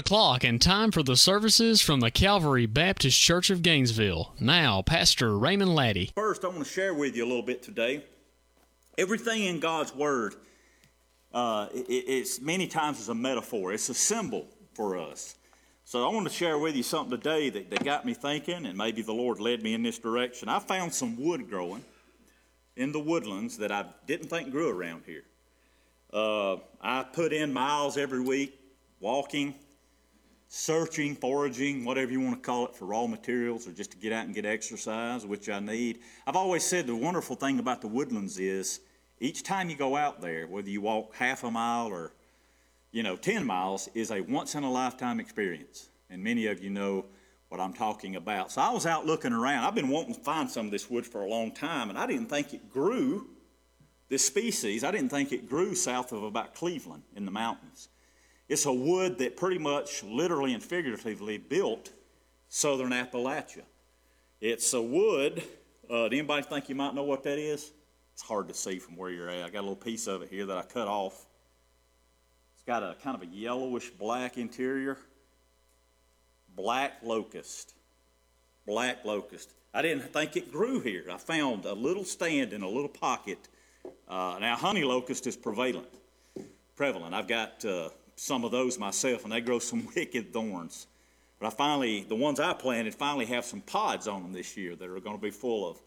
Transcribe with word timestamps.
o'clock 0.00 0.42
and 0.42 0.62
time 0.62 0.90
for 0.90 1.02
the 1.02 1.14
services 1.14 1.82
from 1.82 2.00
the 2.00 2.10
Calvary 2.10 2.64
Baptist 2.64 3.20
Church 3.20 3.50
of 3.50 3.60
Gainesville. 3.60 4.34
Now, 4.40 4.80
Pastor 4.80 5.36
Raymond 5.36 5.74
Laddie. 5.74 6.10
First, 6.14 6.42
I 6.42 6.48
want 6.48 6.60
to 6.60 6.64
share 6.64 6.94
with 6.94 7.14
you 7.14 7.24
a 7.24 7.28
little 7.28 7.42
bit 7.42 7.62
today. 7.62 8.02
Everything 8.96 9.44
in 9.44 9.60
God's 9.60 9.94
Word, 9.94 10.36
uh, 11.34 11.68
it, 11.74 11.86
it's 11.88 12.40
many 12.40 12.66
times 12.66 12.98
is 12.98 13.10
a 13.10 13.14
metaphor. 13.14 13.74
It's 13.74 13.90
a 13.90 13.94
symbol 13.94 14.46
for 14.72 14.96
us. 14.96 15.34
So 15.84 16.08
I 16.08 16.12
want 16.14 16.26
to 16.26 16.32
share 16.32 16.58
with 16.58 16.74
you 16.74 16.82
something 16.82 17.18
today 17.18 17.50
that, 17.50 17.68
that 17.68 17.84
got 17.84 18.06
me 18.06 18.14
thinking, 18.14 18.64
and 18.64 18.78
maybe 18.78 19.02
the 19.02 19.12
Lord 19.12 19.38
led 19.38 19.62
me 19.62 19.74
in 19.74 19.82
this 19.82 19.98
direction. 19.98 20.48
I 20.48 20.60
found 20.60 20.94
some 20.94 21.22
wood 21.22 21.50
growing 21.50 21.84
in 22.74 22.90
the 22.92 23.00
woodlands 23.00 23.58
that 23.58 23.70
I 23.70 23.84
didn't 24.06 24.30
think 24.30 24.50
grew 24.50 24.70
around 24.70 25.02
here. 25.04 25.24
Uh, 26.10 26.56
I 26.80 27.02
put 27.02 27.34
in 27.34 27.52
miles 27.52 27.98
every 27.98 28.20
week 28.20 28.56
walking, 28.98 29.54
searching, 30.52 31.14
foraging, 31.14 31.84
whatever 31.84 32.10
you 32.10 32.20
want 32.20 32.34
to 32.34 32.44
call 32.44 32.66
it, 32.66 32.74
for 32.74 32.84
raw 32.84 33.06
materials 33.06 33.68
or 33.68 33.72
just 33.72 33.92
to 33.92 33.96
get 33.96 34.12
out 34.12 34.24
and 34.24 34.34
get 34.34 34.44
exercise, 34.44 35.24
which 35.24 35.48
I 35.48 35.60
need. 35.60 36.00
I've 36.26 36.34
always 36.34 36.64
said 36.64 36.88
the 36.88 36.96
wonderful 36.96 37.36
thing 37.36 37.60
about 37.60 37.80
the 37.80 37.86
woodlands 37.86 38.36
is 38.36 38.80
each 39.20 39.44
time 39.44 39.70
you 39.70 39.76
go 39.76 39.96
out 39.96 40.20
there, 40.20 40.48
whether 40.48 40.68
you 40.68 40.80
walk 40.80 41.14
half 41.14 41.44
a 41.44 41.50
mile 41.52 41.86
or 41.86 42.12
you 42.90 43.04
know 43.04 43.14
10 43.14 43.46
miles, 43.46 43.88
is 43.94 44.10
a 44.10 44.22
once 44.22 44.56
in 44.56 44.64
a 44.64 44.70
lifetime 44.70 45.20
experience. 45.20 45.88
And 46.10 46.24
many 46.24 46.46
of 46.48 46.60
you 46.60 46.68
know 46.68 47.06
what 47.48 47.60
I'm 47.60 47.72
talking 47.72 48.16
about. 48.16 48.50
So 48.50 48.60
I 48.60 48.70
was 48.70 48.86
out 48.86 49.06
looking 49.06 49.32
around. 49.32 49.62
I've 49.62 49.76
been 49.76 49.88
wanting 49.88 50.16
to 50.16 50.20
find 50.20 50.50
some 50.50 50.66
of 50.66 50.72
this 50.72 50.90
wood 50.90 51.06
for 51.06 51.22
a 51.22 51.28
long 51.28 51.52
time, 51.52 51.90
and 51.90 51.98
I 51.98 52.08
didn't 52.08 52.26
think 52.26 52.52
it 52.52 52.72
grew. 52.72 53.28
This 54.08 54.24
species, 54.24 54.82
I 54.82 54.90
didn't 54.90 55.10
think 55.10 55.30
it 55.30 55.48
grew 55.48 55.76
south 55.76 56.10
of 56.10 56.24
about 56.24 56.56
Cleveland 56.56 57.04
in 57.14 57.24
the 57.24 57.30
mountains. 57.30 57.88
It's 58.50 58.66
a 58.66 58.72
wood 58.72 59.18
that 59.18 59.36
pretty 59.36 59.58
much 59.58 60.02
literally 60.02 60.54
and 60.54 60.62
figuratively 60.62 61.38
built 61.38 61.92
southern 62.48 62.90
Appalachia. 62.90 63.62
It's 64.40 64.72
a 64.74 64.82
wood. 64.82 65.44
Uh, 65.88 66.08
do 66.08 66.16
anybody 66.16 66.42
think 66.42 66.68
you 66.68 66.74
might 66.74 66.92
know 66.92 67.04
what 67.04 67.22
that 67.22 67.38
is? 67.38 67.70
It's 68.12 68.22
hard 68.22 68.48
to 68.48 68.54
see 68.54 68.80
from 68.80 68.96
where 68.96 69.08
you're 69.08 69.28
at. 69.28 69.44
I 69.44 69.50
got 69.50 69.60
a 69.60 69.62
little 69.62 69.76
piece 69.76 70.08
of 70.08 70.22
it 70.22 70.30
here 70.30 70.46
that 70.46 70.58
I 70.58 70.62
cut 70.62 70.88
off. 70.88 71.26
It's 72.54 72.64
got 72.64 72.82
a 72.82 72.96
kind 73.00 73.14
of 73.14 73.22
a 73.22 73.26
yellowish 73.26 73.90
black 73.90 74.36
interior. 74.36 74.98
Black 76.56 76.94
locust. 77.04 77.74
Black 78.66 79.04
locust. 79.04 79.54
I 79.72 79.80
didn't 79.80 80.12
think 80.12 80.36
it 80.36 80.50
grew 80.50 80.80
here. 80.80 81.04
I 81.08 81.18
found 81.18 81.66
a 81.66 81.72
little 81.72 82.04
stand 82.04 82.52
in 82.52 82.62
a 82.62 82.68
little 82.68 82.88
pocket. 82.88 83.48
Uh, 84.08 84.38
now, 84.40 84.56
honey 84.56 84.82
locust 84.82 85.28
is 85.28 85.36
prevalent. 85.36 85.86
Prevalent. 86.74 87.14
I've 87.14 87.28
got 87.28 87.64
uh, 87.64 87.90
some 88.20 88.44
of 88.44 88.50
those 88.50 88.78
myself, 88.78 89.24
and 89.24 89.32
they 89.32 89.40
grow 89.40 89.58
some 89.58 89.88
wicked 89.96 90.30
thorns. 90.30 90.86
But 91.38 91.46
I 91.46 91.50
finally, 91.50 92.04
the 92.06 92.14
ones 92.14 92.38
I 92.38 92.52
planted, 92.52 92.94
finally 92.94 93.24
have 93.26 93.46
some 93.46 93.62
pods 93.62 94.06
on 94.06 94.22
them 94.22 94.32
this 94.32 94.58
year 94.58 94.76
that 94.76 94.88
are 94.90 95.00
going 95.00 95.16
to 95.16 95.22
be 95.22 95.30
full 95.30 95.66
of 95.66 95.78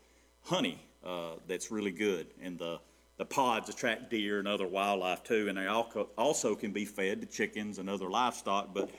honey 0.41 0.83
uh, 1.05 1.33
that's 1.47 1.69
really 1.69 1.91
good. 1.91 2.25
And 2.41 2.57
the, 2.57 2.79
the 3.17 3.25
pods 3.25 3.69
attract 3.69 4.09
deer 4.09 4.39
and 4.39 4.47
other 4.47 4.67
wildlife 4.67 5.23
too, 5.23 5.47
and 5.47 5.55
they 5.55 5.67
also 5.67 6.55
can 6.55 6.71
be 6.71 6.85
fed 6.85 7.21
to 7.21 7.27
chickens 7.27 7.77
and 7.77 7.87
other 7.87 8.09
livestock. 8.09 8.73
But 8.73 8.89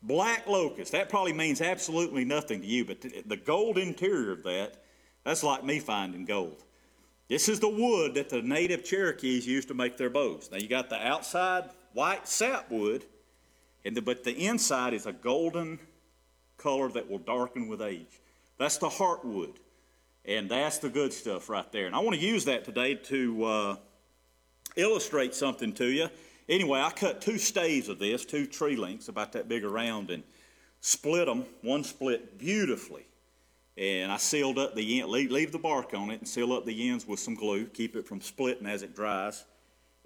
black 0.00 0.46
locust, 0.46 0.92
that 0.92 1.08
probably 1.08 1.32
means 1.32 1.60
absolutely 1.60 2.24
nothing 2.24 2.60
to 2.60 2.66
you, 2.66 2.84
but 2.84 3.00
the 3.00 3.36
gold 3.36 3.76
interior 3.76 4.30
of 4.30 4.44
that, 4.44 4.84
that's 5.24 5.42
like 5.42 5.64
me 5.64 5.80
finding 5.80 6.26
gold. 6.26 6.62
This 7.26 7.48
is 7.48 7.58
the 7.58 7.68
wood 7.68 8.14
that 8.14 8.28
the 8.28 8.40
native 8.40 8.84
Cherokees 8.84 9.48
used 9.48 9.66
to 9.66 9.74
make 9.74 9.96
their 9.96 10.10
bows. 10.10 10.48
Now 10.52 10.58
you 10.58 10.68
got 10.68 10.90
the 10.90 11.04
outside 11.04 11.70
white 11.94 12.28
sapwood, 12.28 13.04
and 13.84 13.96
the, 13.96 14.02
but 14.02 14.24
the 14.24 14.34
inside 14.46 14.92
is 14.92 15.06
a 15.06 15.12
golden 15.12 15.78
color 16.58 16.88
that 16.90 17.10
will 17.10 17.18
darken 17.18 17.68
with 17.68 17.80
age. 17.80 18.20
That's 18.58 18.76
the 18.76 18.88
heartwood, 18.88 19.54
and 20.24 20.50
that's 20.50 20.78
the 20.78 20.90
good 20.90 21.12
stuff 21.12 21.48
right 21.48 21.70
there. 21.72 21.86
And 21.86 21.94
I 21.94 22.00
want 22.00 22.16
to 22.16 22.20
use 22.22 22.44
that 22.44 22.64
today 22.64 22.94
to 22.94 23.44
uh, 23.44 23.76
illustrate 24.76 25.34
something 25.34 25.72
to 25.74 25.86
you. 25.86 26.08
Anyway, 26.48 26.80
I 26.80 26.90
cut 26.90 27.20
two 27.20 27.38
staves 27.38 27.88
of 27.88 27.98
this, 27.98 28.24
two 28.24 28.46
tree 28.46 28.76
lengths 28.76 29.08
about 29.08 29.32
that 29.32 29.48
big 29.48 29.64
around, 29.64 30.10
and 30.10 30.22
split 30.80 31.26
them. 31.26 31.46
One 31.62 31.84
split 31.84 32.38
beautifully, 32.38 33.06
and 33.76 34.12
I 34.12 34.18
sealed 34.18 34.58
up 34.58 34.74
the 34.74 35.00
end. 35.00 35.10
Leave, 35.10 35.30
leave 35.30 35.52
the 35.52 35.58
bark 35.58 35.94
on 35.94 36.10
it 36.10 36.20
and 36.20 36.28
seal 36.28 36.52
up 36.52 36.64
the 36.64 36.90
ends 36.90 37.06
with 37.06 37.20
some 37.20 37.34
glue. 37.34 37.66
Keep 37.66 37.96
it 37.96 38.06
from 38.06 38.20
splitting 38.20 38.66
as 38.66 38.82
it 38.82 38.94
dries. 38.94 39.44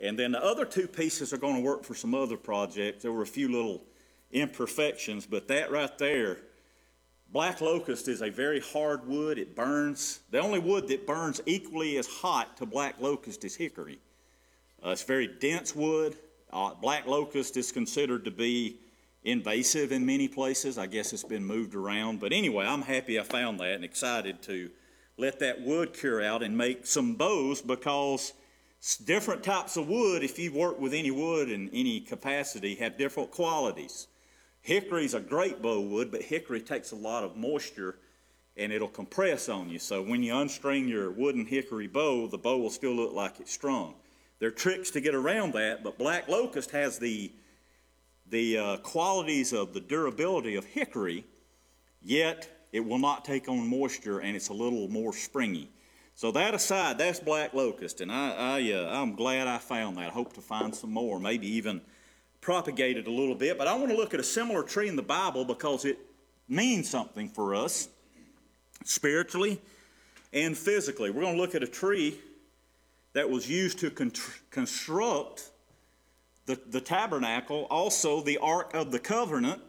And 0.00 0.18
then 0.18 0.32
the 0.32 0.44
other 0.44 0.64
two 0.64 0.86
pieces 0.86 1.32
are 1.32 1.38
going 1.38 1.56
to 1.56 1.62
work 1.62 1.84
for 1.84 1.94
some 1.94 2.14
other 2.14 2.36
projects. 2.36 3.02
There 3.02 3.12
were 3.12 3.22
a 3.22 3.26
few 3.26 3.48
little 3.48 3.82
imperfections, 4.30 5.26
but 5.26 5.48
that 5.48 5.70
right 5.70 5.96
there, 5.98 6.38
black 7.32 7.60
locust 7.60 8.08
is 8.08 8.22
a 8.22 8.30
very 8.30 8.60
hard 8.60 9.06
wood. 9.06 9.38
It 9.38 9.56
burns. 9.56 10.20
The 10.30 10.38
only 10.38 10.60
wood 10.60 10.88
that 10.88 11.06
burns 11.06 11.40
equally 11.46 11.96
as 11.98 12.06
hot 12.06 12.56
to 12.58 12.66
black 12.66 12.96
locust 13.00 13.44
is 13.44 13.56
hickory. 13.56 13.98
Uh, 14.84 14.90
it's 14.90 15.02
very 15.02 15.26
dense 15.26 15.74
wood. 15.74 16.16
Uh, 16.52 16.74
black 16.74 17.06
locust 17.06 17.56
is 17.56 17.72
considered 17.72 18.24
to 18.24 18.30
be 18.30 18.78
invasive 19.24 19.90
in 19.90 20.06
many 20.06 20.28
places. 20.28 20.78
I 20.78 20.86
guess 20.86 21.12
it's 21.12 21.24
been 21.24 21.44
moved 21.44 21.74
around. 21.74 22.20
But 22.20 22.32
anyway, 22.32 22.66
I'm 22.66 22.82
happy 22.82 23.18
I 23.18 23.24
found 23.24 23.58
that 23.60 23.74
and 23.74 23.84
excited 23.84 24.42
to 24.42 24.70
let 25.16 25.40
that 25.40 25.60
wood 25.60 25.92
cure 25.92 26.22
out 26.22 26.42
and 26.44 26.56
make 26.56 26.86
some 26.86 27.14
bows 27.14 27.60
because 27.60 28.32
different 28.96 29.42
types 29.42 29.76
of 29.76 29.88
wood, 29.88 30.22
if 30.22 30.38
you 30.38 30.52
work 30.52 30.78
with 30.78 30.94
any 30.94 31.10
wood 31.10 31.50
in 31.50 31.68
any 31.70 32.00
capacity, 32.00 32.76
have 32.76 32.96
different 32.96 33.30
qualities. 33.30 34.06
Hickory 34.60 35.04
is 35.04 35.14
a 35.14 35.20
great 35.20 35.60
bow 35.62 35.80
wood, 35.80 36.10
but 36.10 36.22
hickory 36.22 36.60
takes 36.60 36.92
a 36.92 36.96
lot 36.96 37.24
of 37.24 37.36
moisture 37.36 37.96
and 38.56 38.72
it'll 38.72 38.88
compress 38.88 39.48
on 39.48 39.68
you. 39.68 39.78
So 39.78 40.02
when 40.02 40.22
you 40.22 40.32
unstring 40.32 40.88
your 40.88 41.10
wooden 41.10 41.46
hickory 41.46 41.86
bow, 41.86 42.26
the 42.26 42.38
bow 42.38 42.58
will 42.58 42.70
still 42.70 42.94
look 42.94 43.12
like 43.12 43.40
it's 43.40 43.52
strung. 43.52 43.94
There 44.40 44.48
are 44.48 44.52
tricks 44.52 44.90
to 44.92 45.00
get 45.00 45.14
around 45.14 45.54
that, 45.54 45.82
but 45.82 45.98
black 45.98 46.28
locust 46.28 46.70
has 46.72 46.98
the, 46.98 47.32
the 48.28 48.58
uh, 48.58 48.76
qualities 48.78 49.52
of 49.52 49.74
the 49.74 49.80
durability 49.80 50.54
of 50.54 50.64
hickory, 50.64 51.24
yet 52.02 52.48
it 52.72 52.80
will 52.80 52.98
not 52.98 53.24
take 53.24 53.48
on 53.48 53.68
moisture 53.68 54.20
and 54.20 54.36
it's 54.36 54.48
a 54.48 54.54
little 54.54 54.88
more 54.88 55.12
springy. 55.12 55.70
So 56.18 56.32
that 56.32 56.52
aside, 56.52 56.98
that's 56.98 57.20
black 57.20 57.54
locust, 57.54 58.00
and 58.00 58.10
I, 58.10 58.32
I, 58.58 58.72
uh, 58.72 58.90
I'm 58.90 59.14
glad 59.14 59.46
I 59.46 59.58
found 59.58 59.98
that. 59.98 60.08
I 60.08 60.12
hope 60.12 60.32
to 60.32 60.40
find 60.40 60.74
some 60.74 60.90
more, 60.90 61.20
maybe 61.20 61.46
even 61.46 61.80
propagate 62.40 62.96
it 62.96 63.06
a 63.06 63.10
little 63.12 63.36
bit. 63.36 63.56
But 63.56 63.68
I 63.68 63.74
want 63.76 63.92
to 63.92 63.96
look 63.96 64.14
at 64.14 64.18
a 64.18 64.24
similar 64.24 64.64
tree 64.64 64.88
in 64.88 64.96
the 64.96 65.02
Bible 65.02 65.44
because 65.44 65.84
it 65.84 65.96
means 66.48 66.90
something 66.90 67.28
for 67.28 67.54
us 67.54 67.88
spiritually 68.82 69.60
and 70.32 70.58
physically. 70.58 71.10
We're 71.10 71.20
going 71.20 71.36
to 71.36 71.40
look 71.40 71.54
at 71.54 71.62
a 71.62 71.68
tree 71.68 72.18
that 73.12 73.30
was 73.30 73.48
used 73.48 73.78
to 73.78 73.90
con- 73.92 74.10
construct 74.50 75.50
the, 76.46 76.60
the 76.68 76.80
tabernacle, 76.80 77.68
also 77.70 78.22
the 78.22 78.38
Ark 78.38 78.74
of 78.74 78.90
the 78.90 78.98
Covenant, 78.98 79.62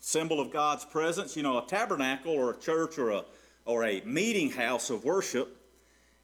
symbol 0.00 0.38
of 0.38 0.52
God's 0.52 0.84
presence. 0.84 1.34
You 1.34 1.44
know, 1.44 1.56
a 1.56 1.66
tabernacle 1.66 2.32
or 2.32 2.50
a 2.50 2.58
church 2.58 2.98
or 2.98 3.08
a, 3.08 3.24
or 3.64 3.86
a 3.86 4.02
meeting 4.02 4.50
house 4.50 4.90
of 4.90 5.02
worship 5.02 5.62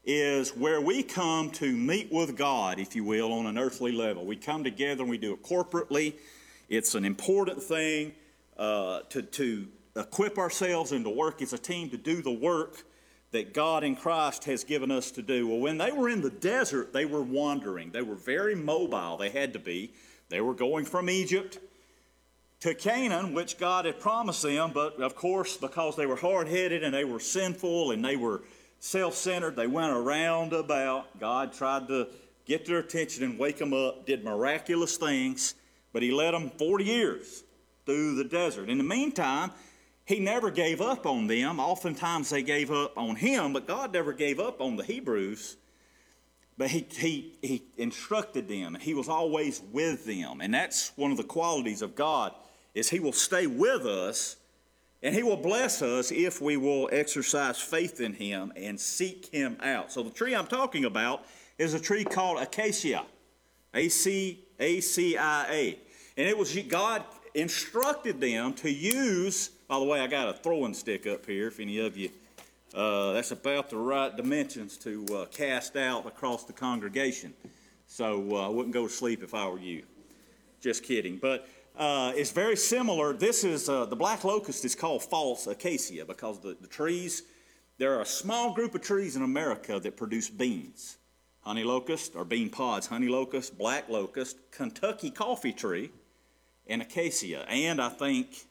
is 0.05 0.57
where 0.57 0.81
we 0.81 1.03
come 1.03 1.51
to 1.51 1.77
meet 1.77 2.11
with 2.11 2.37
God, 2.37 2.79
if 2.79 2.97
you 2.97 3.05
will, 3.05 3.33
on 3.33 3.47
an 3.47 3.59
earthly 3.59 3.93
level. 3.93 4.25
We 4.25 4.37
come 4.37 4.65
together 4.65 5.03
and 5.03 5.11
we 5.11 5.19
do 5.19 5.35
it 5.35 5.43
corporately. 5.43 6.15
It's 6.69 6.95
an 6.95 7.05
important 7.05 7.63
thing 7.63 8.13
uh, 8.57 9.01
to, 9.11 9.23
to 9.23 9.69
equip 9.97 10.39
ourselves 10.39 10.93
and 10.93 11.05
to 11.05 11.11
work 11.11 11.43
as 11.43 11.53
a 11.53 11.59
team 11.59 11.91
to 11.91 11.97
do 11.97 12.23
the 12.23 12.31
work 12.31 12.85
that 13.33 13.55
God 13.55 13.85
in 13.85 13.95
Christ 13.95 14.45
has 14.45 14.65
given 14.65 14.91
us 14.91 15.11
to 15.13 15.23
do. 15.23 15.47
Well, 15.47 15.59
when 15.59 15.79
they 15.79 15.93
were 15.93 16.09
in 16.09 16.21
the 16.21 16.31
desert, 16.31 16.93
they 16.93 17.05
were 17.05 17.23
wandering. 17.23 17.91
They 17.91 18.03
were 18.03 18.17
very 18.17 18.55
mobile. 18.55 19.17
They 19.17 19.31
had 19.31 19.53
to 19.53 19.59
be. 19.59 19.93
They 20.29 20.41
were 20.41 20.55
going 20.55 20.85
from 20.85 21.11
Egypt 21.11 21.59
to 22.61 22.75
Canaan, 22.75 23.33
which 23.33 23.59
God 23.59 23.85
had 23.85 24.01
promised 24.01 24.43
them, 24.43 24.73
but 24.75 25.01
of 25.01 25.15
course, 25.15 25.57
because 25.57 25.97
they 25.97 26.07
were 26.07 26.17
hard 26.17 26.49
headed 26.49 26.85
and 26.85 26.95
they 26.95 27.05
were 27.05 27.21
sinful 27.21 27.93
and 27.93 28.05
they 28.05 28.17
were 28.17 28.43
self 28.81 29.15
centered. 29.15 29.55
They 29.55 29.69
went 29.69 29.93
around 29.93 30.53
about. 30.53 31.19
God 31.21 31.53
tried 31.53 31.87
to 31.89 32.09
get 32.47 32.67
their 32.67 32.79
attention 32.79 33.23
and 33.23 33.39
wake 33.39 33.59
them 33.59 33.73
up, 33.73 34.07
did 34.07 34.25
miraculous 34.25 34.97
things, 34.97 35.55
but 35.93 36.03
He 36.03 36.11
led 36.11 36.35
them 36.35 36.51
40 36.51 36.85
years 36.85 37.45
through 37.87 38.17
the 38.17 38.25
desert. 38.25 38.69
In 38.69 38.79
the 38.79 38.85
meantime, 38.85 39.53
He 40.05 40.19
never 40.19 40.51
gave 40.51 40.81
up 40.81 41.07
on 41.07 41.29
them. 41.29 41.61
Oftentimes 41.61 42.31
they 42.31 42.43
gave 42.43 42.73
up 42.73 42.99
on 42.99 43.15
Him, 43.15 43.53
but 43.53 43.69
God 43.69 43.93
never 43.93 44.13
gave 44.13 44.41
up 44.41 44.61
on 44.61 44.77
the 44.77 44.85
Hebrews. 44.85 45.57
But 46.59 46.71
he, 46.71 46.87
he, 46.91 47.39
he 47.41 47.63
instructed 47.79 48.47
them, 48.47 48.77
He 48.79 48.93
was 48.93 49.09
always 49.09 49.63
with 49.73 50.05
them. 50.05 50.41
And 50.43 50.53
that's 50.53 50.93
one 50.97 51.11
of 51.11 51.17
the 51.17 51.25
qualities 51.25 51.81
of 51.81 51.95
God 51.95 52.35
is 52.75 52.91
He 52.91 53.01
will 53.01 53.13
stay 53.13 53.47
with 53.47 53.87
us 53.87 54.37
and 55.03 55.15
he 55.15 55.23
will 55.23 55.37
bless 55.37 55.83
us 55.83 56.11
if 56.11 56.41
we 56.41 56.57
will 56.57 56.89
exercise 56.93 57.59
faith 57.59 58.01
in 58.01 58.13
him 58.13 58.53
and 58.57 58.79
seek 58.79 59.27
him 59.33 59.57
out. 59.63 59.91
So 59.93 60.03
the 60.03 60.11
tree 60.11 60.35
I'm 60.35 60.47
talking 60.47 60.85
about 60.85 61.25
is 61.59 61.75
a 61.75 61.81
tree 61.81 62.05
called 62.05 62.39
acacia, 62.39 63.05
A 63.75 63.89
C 63.89 64.45
A 64.59 64.81
C 64.81 65.17
I 65.17 65.47
A. 65.51 65.79
And 66.17 66.29
it 66.29 66.37
was 66.37 66.57
God 66.69 67.05
instructed 67.35 68.21
them 68.21 68.53
to 68.55 68.71
use, 68.71 69.49
by 69.69 69.79
the 69.79 69.85
way, 69.85 70.01
I 70.01 70.07
got 70.07 70.29
a 70.29 70.33
throwing 70.35 70.75
stick 70.75 71.07
up 71.07 71.25
here 71.27 71.49
if 71.49 71.61
any 71.61 71.79
of 71.79 71.97
you, 71.97 72.11
uh, 72.75 73.13
that's 73.13 73.31
about 73.31 73.71
the 73.71 73.77
right 73.77 74.17
dimensions 74.17 74.77
to 74.79 75.07
uh, 75.15 75.25
cast 75.27 75.77
out 75.77 76.07
across 76.07 76.45
the 76.45 76.53
congregation. 76.53 77.35
So 77.87 78.37
uh, 78.37 78.47
I 78.47 78.49
wouldn't 78.49 78.75
go 78.75 78.87
to 78.87 78.93
sleep 78.93 79.23
if 79.23 79.35
I 79.35 79.49
were 79.49 79.59
you. 79.59 79.83
Just 80.61 80.85
kidding. 80.85 81.17
But 81.17 81.49
uh, 81.77 82.13
it's 82.15 82.31
very 82.31 82.57
similar. 82.57 83.13
This 83.13 83.45
is, 83.45 83.69
uh, 83.69 83.87
the 83.87 83.97
black 83.97 84.25
locust 84.25 84.65
is 84.65 84.75
called 84.75 85.03
false 85.03 85.47
acacia 85.47 86.05
because 86.05 86.41
the, 86.41 86.57
the 86.61 86.69
trees, 86.69 87.23
there 87.79 87.97
are 87.97 88.03
a 88.03 88.07
small 88.07 88.55
group 88.55 88.75
of 88.75 88.83
trees 88.83 89.17
in 89.17 89.23
America 89.23 89.81
that 89.81 89.97
produce 89.97 90.29
beans 90.29 90.99
honey 91.43 91.65
locust 91.65 92.15
or 92.15 92.25
bean 92.25 92.51
pods, 92.51 92.87
honey 92.87 93.09
locust, 93.09 93.57
black 93.57 93.89
locust, 93.89 94.37
Kentucky 94.51 95.11
coffee 95.11 95.53
tree, 95.53 95.91
and 96.67 96.83
acacia. 96.83 97.45
And 97.49 97.81
I 97.81 97.89
think, 97.89 98.47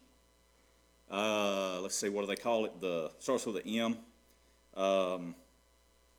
uh, 1.09 1.79
let's 1.81 1.95
see, 1.95 2.09
what 2.09 2.21
do 2.21 2.27
they 2.27 2.35
call 2.35 2.65
it? 2.65 2.81
The 2.81 3.11
starts 3.19 3.45
with 3.45 3.63
the 3.63 3.79
M. 3.79 3.97
Um, 4.75 5.35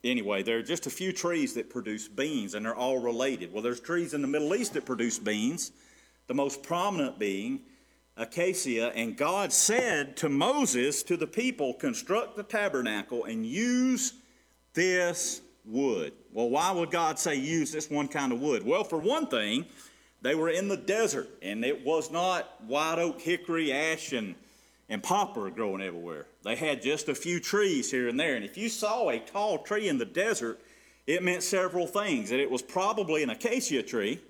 anyway, 0.04 0.42
there 0.42 0.58
are 0.58 0.62
just 0.62 0.86
a 0.86 0.90
few 0.90 1.12
trees 1.12 1.54
that 1.54 1.70
produce 1.70 2.08
beans, 2.08 2.54
and 2.54 2.64
they're 2.64 2.74
all 2.74 2.98
related. 2.98 3.52
Well, 3.52 3.62
there's 3.62 3.80
trees 3.80 4.14
in 4.14 4.22
the 4.22 4.28
Middle 4.28 4.54
East 4.54 4.74
that 4.74 4.86
produce 4.86 5.18
beans. 5.18 5.72
The 6.30 6.34
most 6.34 6.62
prominent 6.62 7.18
being 7.18 7.62
acacia, 8.16 8.92
and 8.94 9.16
God 9.16 9.52
said 9.52 10.16
to 10.18 10.28
Moses, 10.28 11.02
to 11.02 11.16
the 11.16 11.26
people, 11.26 11.74
construct 11.74 12.36
the 12.36 12.44
tabernacle 12.44 13.24
and 13.24 13.44
use 13.44 14.12
this 14.72 15.40
wood. 15.64 16.12
Well, 16.32 16.48
why 16.48 16.70
would 16.70 16.92
God 16.92 17.18
say 17.18 17.34
use 17.34 17.72
this 17.72 17.90
one 17.90 18.06
kind 18.06 18.32
of 18.32 18.40
wood? 18.40 18.64
Well, 18.64 18.84
for 18.84 18.98
one 19.00 19.26
thing, 19.26 19.66
they 20.22 20.36
were 20.36 20.50
in 20.50 20.68
the 20.68 20.76
desert, 20.76 21.28
and 21.42 21.64
it 21.64 21.84
was 21.84 22.12
not 22.12 22.62
white 22.64 23.00
oak, 23.00 23.20
hickory, 23.20 23.72
ash, 23.72 24.12
and, 24.12 24.36
and 24.88 25.02
poplar 25.02 25.50
growing 25.50 25.82
everywhere. 25.82 26.26
They 26.44 26.54
had 26.54 26.80
just 26.80 27.08
a 27.08 27.14
few 27.16 27.40
trees 27.40 27.90
here 27.90 28.06
and 28.06 28.20
there. 28.20 28.36
And 28.36 28.44
if 28.44 28.56
you 28.56 28.68
saw 28.68 29.08
a 29.08 29.18
tall 29.18 29.58
tree 29.64 29.88
in 29.88 29.98
the 29.98 30.04
desert, 30.04 30.60
it 31.08 31.24
meant 31.24 31.42
several 31.42 31.88
things. 31.88 32.30
That 32.30 32.38
it 32.38 32.52
was 32.52 32.62
probably 32.62 33.24
an 33.24 33.30
acacia 33.30 33.82
tree, 33.82 34.20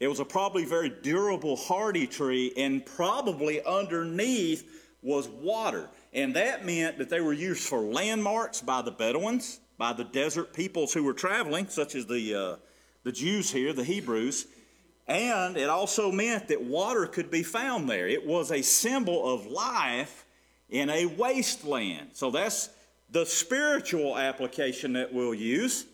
it 0.00 0.08
was 0.08 0.20
a 0.20 0.24
probably 0.24 0.64
very 0.64 0.90
durable, 0.90 1.56
hardy 1.56 2.06
tree, 2.06 2.52
and 2.56 2.84
probably 2.84 3.64
underneath 3.64 4.82
was 5.02 5.28
water. 5.28 5.88
And 6.12 6.34
that 6.34 6.64
meant 6.64 6.98
that 6.98 7.10
they 7.10 7.20
were 7.20 7.32
used 7.32 7.68
for 7.68 7.80
landmarks 7.80 8.60
by 8.60 8.82
the 8.82 8.90
Bedouins 8.90 9.60
by 9.78 9.92
the 9.92 10.04
desert 10.04 10.52
peoples 10.52 10.92
who 10.92 11.02
were 11.02 11.12
traveling, 11.12 11.68
such 11.68 11.94
as 11.94 12.06
the, 12.06 12.34
uh, 12.34 12.56
the 13.02 13.12
Jews 13.12 13.50
here, 13.50 13.72
the 13.72 13.84
Hebrews. 13.84 14.46
And 15.06 15.56
it 15.56 15.68
also 15.68 16.10
meant 16.10 16.48
that 16.48 16.62
water 16.62 17.06
could 17.06 17.30
be 17.30 17.42
found 17.42 17.88
there. 17.88 18.08
It 18.08 18.26
was 18.26 18.50
a 18.50 18.62
symbol 18.62 19.34
of 19.34 19.46
life 19.46 20.24
in 20.70 20.88
a 20.90 21.06
wasteland. 21.06 22.10
So 22.12 22.30
that's 22.30 22.70
the 23.10 23.26
spiritual 23.26 24.16
application 24.16 24.94
that 24.94 25.12
we'll 25.12 25.34
use 25.34 25.86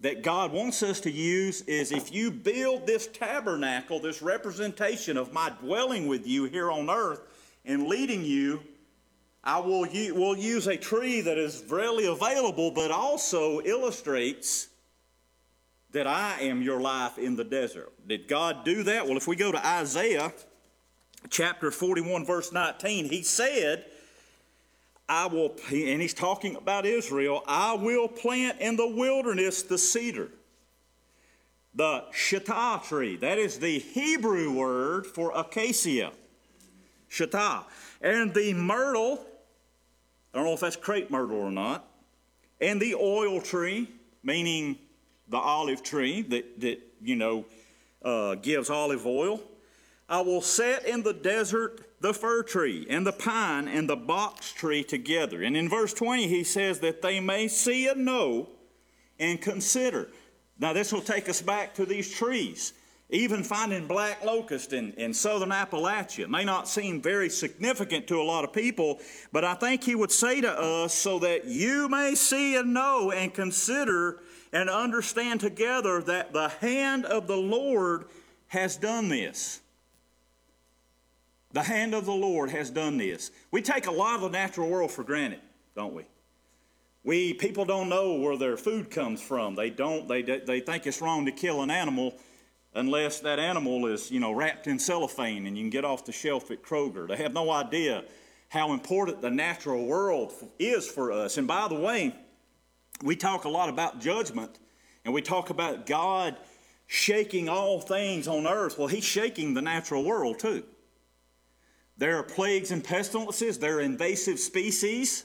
that 0.00 0.22
God 0.22 0.52
wants 0.52 0.82
us 0.82 1.00
to 1.00 1.10
use 1.10 1.62
is 1.62 1.90
if 1.90 2.12
you 2.12 2.30
build 2.30 2.86
this 2.86 3.06
tabernacle, 3.06 3.98
this 3.98 4.20
representation 4.20 5.16
of 5.16 5.32
my 5.32 5.50
dwelling 5.60 6.06
with 6.06 6.26
you 6.26 6.44
here 6.44 6.70
on 6.70 6.90
earth 6.90 7.22
and 7.64 7.86
leading 7.86 8.24
you 8.24 8.60
I 9.46 9.60
will 9.60 9.86
will 10.12 10.36
use 10.36 10.66
a 10.66 10.76
tree 10.76 11.20
that 11.20 11.38
is 11.38 11.62
readily 11.68 12.06
available, 12.06 12.72
but 12.72 12.90
also 12.90 13.60
illustrates 13.60 14.66
that 15.92 16.08
I 16.08 16.40
am 16.40 16.62
your 16.62 16.80
life 16.80 17.16
in 17.16 17.36
the 17.36 17.44
desert. 17.44 17.92
Did 18.08 18.26
God 18.26 18.64
do 18.64 18.82
that? 18.82 19.06
Well, 19.06 19.16
if 19.16 19.28
we 19.28 19.36
go 19.36 19.52
to 19.52 19.64
Isaiah 19.64 20.32
chapter 21.30 21.70
41, 21.70 22.26
verse 22.26 22.52
19, 22.52 23.08
he 23.08 23.22
said, 23.22 23.84
I 25.08 25.26
will, 25.26 25.54
and 25.70 26.02
he's 26.02 26.14
talking 26.14 26.56
about 26.56 26.84
Israel, 26.84 27.42
I 27.46 27.74
will 27.74 28.08
plant 28.08 28.60
in 28.60 28.76
the 28.76 28.88
wilderness 28.88 29.62
the 29.62 29.78
cedar, 29.78 30.30
the 31.74 32.04
shittah 32.12 32.82
tree. 32.82 33.16
That 33.16 33.38
is 33.38 33.58
the 33.58 33.78
Hebrew 33.78 34.52
word 34.52 35.06
for 35.06 35.30
acacia, 35.32 36.12
shittah. 37.10 37.64
And 38.00 38.34
the 38.34 38.52
myrtle 38.52 39.24
I 40.36 40.40
don't 40.40 40.48
know 40.48 40.52
if 40.52 40.60
that's 40.60 40.76
crepe 40.76 41.10
myrtle 41.10 41.38
or 41.38 41.50
not. 41.50 41.88
And 42.60 42.78
the 42.78 42.94
oil 42.94 43.40
tree, 43.40 43.88
meaning 44.22 44.76
the 45.28 45.38
olive 45.38 45.82
tree 45.82 46.20
that, 46.20 46.60
that 46.60 46.78
you 47.00 47.16
know, 47.16 47.46
uh, 48.04 48.34
gives 48.34 48.68
olive 48.68 49.06
oil. 49.06 49.40
I 50.08 50.20
will 50.20 50.40
set 50.40 50.86
in 50.86 51.02
the 51.02 51.12
desert 51.12 52.00
the 52.00 52.14
fir 52.14 52.42
tree 52.42 52.86
and 52.88 53.06
the 53.06 53.12
pine 53.12 53.66
and 53.66 53.88
the 53.88 53.96
box 53.96 54.52
tree 54.52 54.84
together. 54.84 55.42
And 55.42 55.56
in 55.56 55.68
verse 55.68 55.92
20, 55.92 56.28
he 56.28 56.44
says 56.44 56.80
that 56.80 57.02
they 57.02 57.18
may 57.18 57.48
see 57.48 57.88
and 57.88 58.04
know 58.04 58.48
and 59.18 59.40
consider. 59.40 60.08
Now, 60.58 60.72
this 60.72 60.92
will 60.92 61.00
take 61.00 61.28
us 61.28 61.42
back 61.42 61.74
to 61.74 61.84
these 61.84 62.10
trees. 62.10 62.72
Even 63.08 63.44
finding 63.44 63.86
black 63.86 64.24
locust 64.24 64.72
in, 64.72 64.92
in 64.94 65.14
southern 65.14 65.50
Appalachia 65.50 66.28
may 66.28 66.44
not 66.44 66.68
seem 66.68 67.00
very 67.00 67.28
significant 67.28 68.08
to 68.08 68.20
a 68.20 68.22
lot 68.22 68.42
of 68.42 68.52
people, 68.52 69.00
but 69.32 69.44
I 69.44 69.54
think 69.54 69.84
he 69.84 69.94
would 69.94 70.10
say 70.10 70.40
to 70.40 70.50
us 70.50 70.92
so 70.92 71.20
that 71.20 71.44
you 71.44 71.88
may 71.88 72.16
see 72.16 72.56
and 72.56 72.74
know 72.74 73.12
and 73.12 73.32
consider 73.32 74.20
and 74.52 74.68
understand 74.68 75.38
together 75.40 76.02
that 76.02 76.32
the 76.32 76.48
hand 76.48 77.04
of 77.04 77.28
the 77.28 77.36
Lord 77.36 78.06
has 78.48 78.76
done 78.76 79.08
this. 79.08 79.60
The 81.56 81.62
hand 81.62 81.94
of 81.94 82.04
the 82.04 82.12
Lord 82.12 82.50
has 82.50 82.68
done 82.68 82.98
this. 82.98 83.30
We 83.50 83.62
take 83.62 83.86
a 83.86 83.90
lot 83.90 84.16
of 84.16 84.20
the 84.20 84.28
natural 84.28 84.68
world 84.68 84.90
for 84.90 85.02
granted, 85.02 85.40
don't 85.74 85.94
we? 85.94 86.04
We 87.02 87.32
people 87.32 87.64
don't 87.64 87.88
know 87.88 88.12
where 88.12 88.36
their 88.36 88.58
food 88.58 88.90
comes 88.90 89.22
from. 89.22 89.54
They 89.54 89.70
don't. 89.70 90.06
They 90.06 90.20
they 90.20 90.60
think 90.60 90.86
it's 90.86 91.00
wrong 91.00 91.24
to 91.24 91.32
kill 91.32 91.62
an 91.62 91.70
animal 91.70 92.14
unless 92.74 93.20
that 93.20 93.38
animal 93.38 93.86
is, 93.86 94.10
you 94.10 94.20
know, 94.20 94.32
wrapped 94.32 94.66
in 94.66 94.78
cellophane 94.78 95.46
and 95.46 95.56
you 95.56 95.62
can 95.62 95.70
get 95.70 95.82
off 95.82 96.04
the 96.04 96.12
shelf 96.12 96.50
at 96.50 96.62
Kroger. 96.62 97.08
They 97.08 97.16
have 97.16 97.32
no 97.32 97.50
idea 97.50 98.04
how 98.50 98.74
important 98.74 99.22
the 99.22 99.30
natural 99.30 99.86
world 99.86 100.34
is 100.58 100.86
for 100.86 101.10
us. 101.10 101.38
And 101.38 101.48
by 101.48 101.68
the 101.68 101.74
way, 101.74 102.14
we 103.02 103.16
talk 103.16 103.46
a 103.46 103.48
lot 103.48 103.70
about 103.70 103.98
judgment 103.98 104.58
and 105.06 105.14
we 105.14 105.22
talk 105.22 105.48
about 105.48 105.86
God 105.86 106.36
shaking 106.86 107.48
all 107.48 107.80
things 107.80 108.28
on 108.28 108.46
earth. 108.46 108.76
Well, 108.76 108.88
He's 108.88 109.04
shaking 109.04 109.54
the 109.54 109.62
natural 109.62 110.04
world 110.04 110.38
too. 110.38 110.62
There 111.98 112.16
are 112.18 112.22
plagues 112.22 112.70
and 112.72 112.84
pestilences, 112.84 113.58
there 113.58 113.78
are 113.78 113.80
invasive 113.80 114.38
species. 114.38 115.24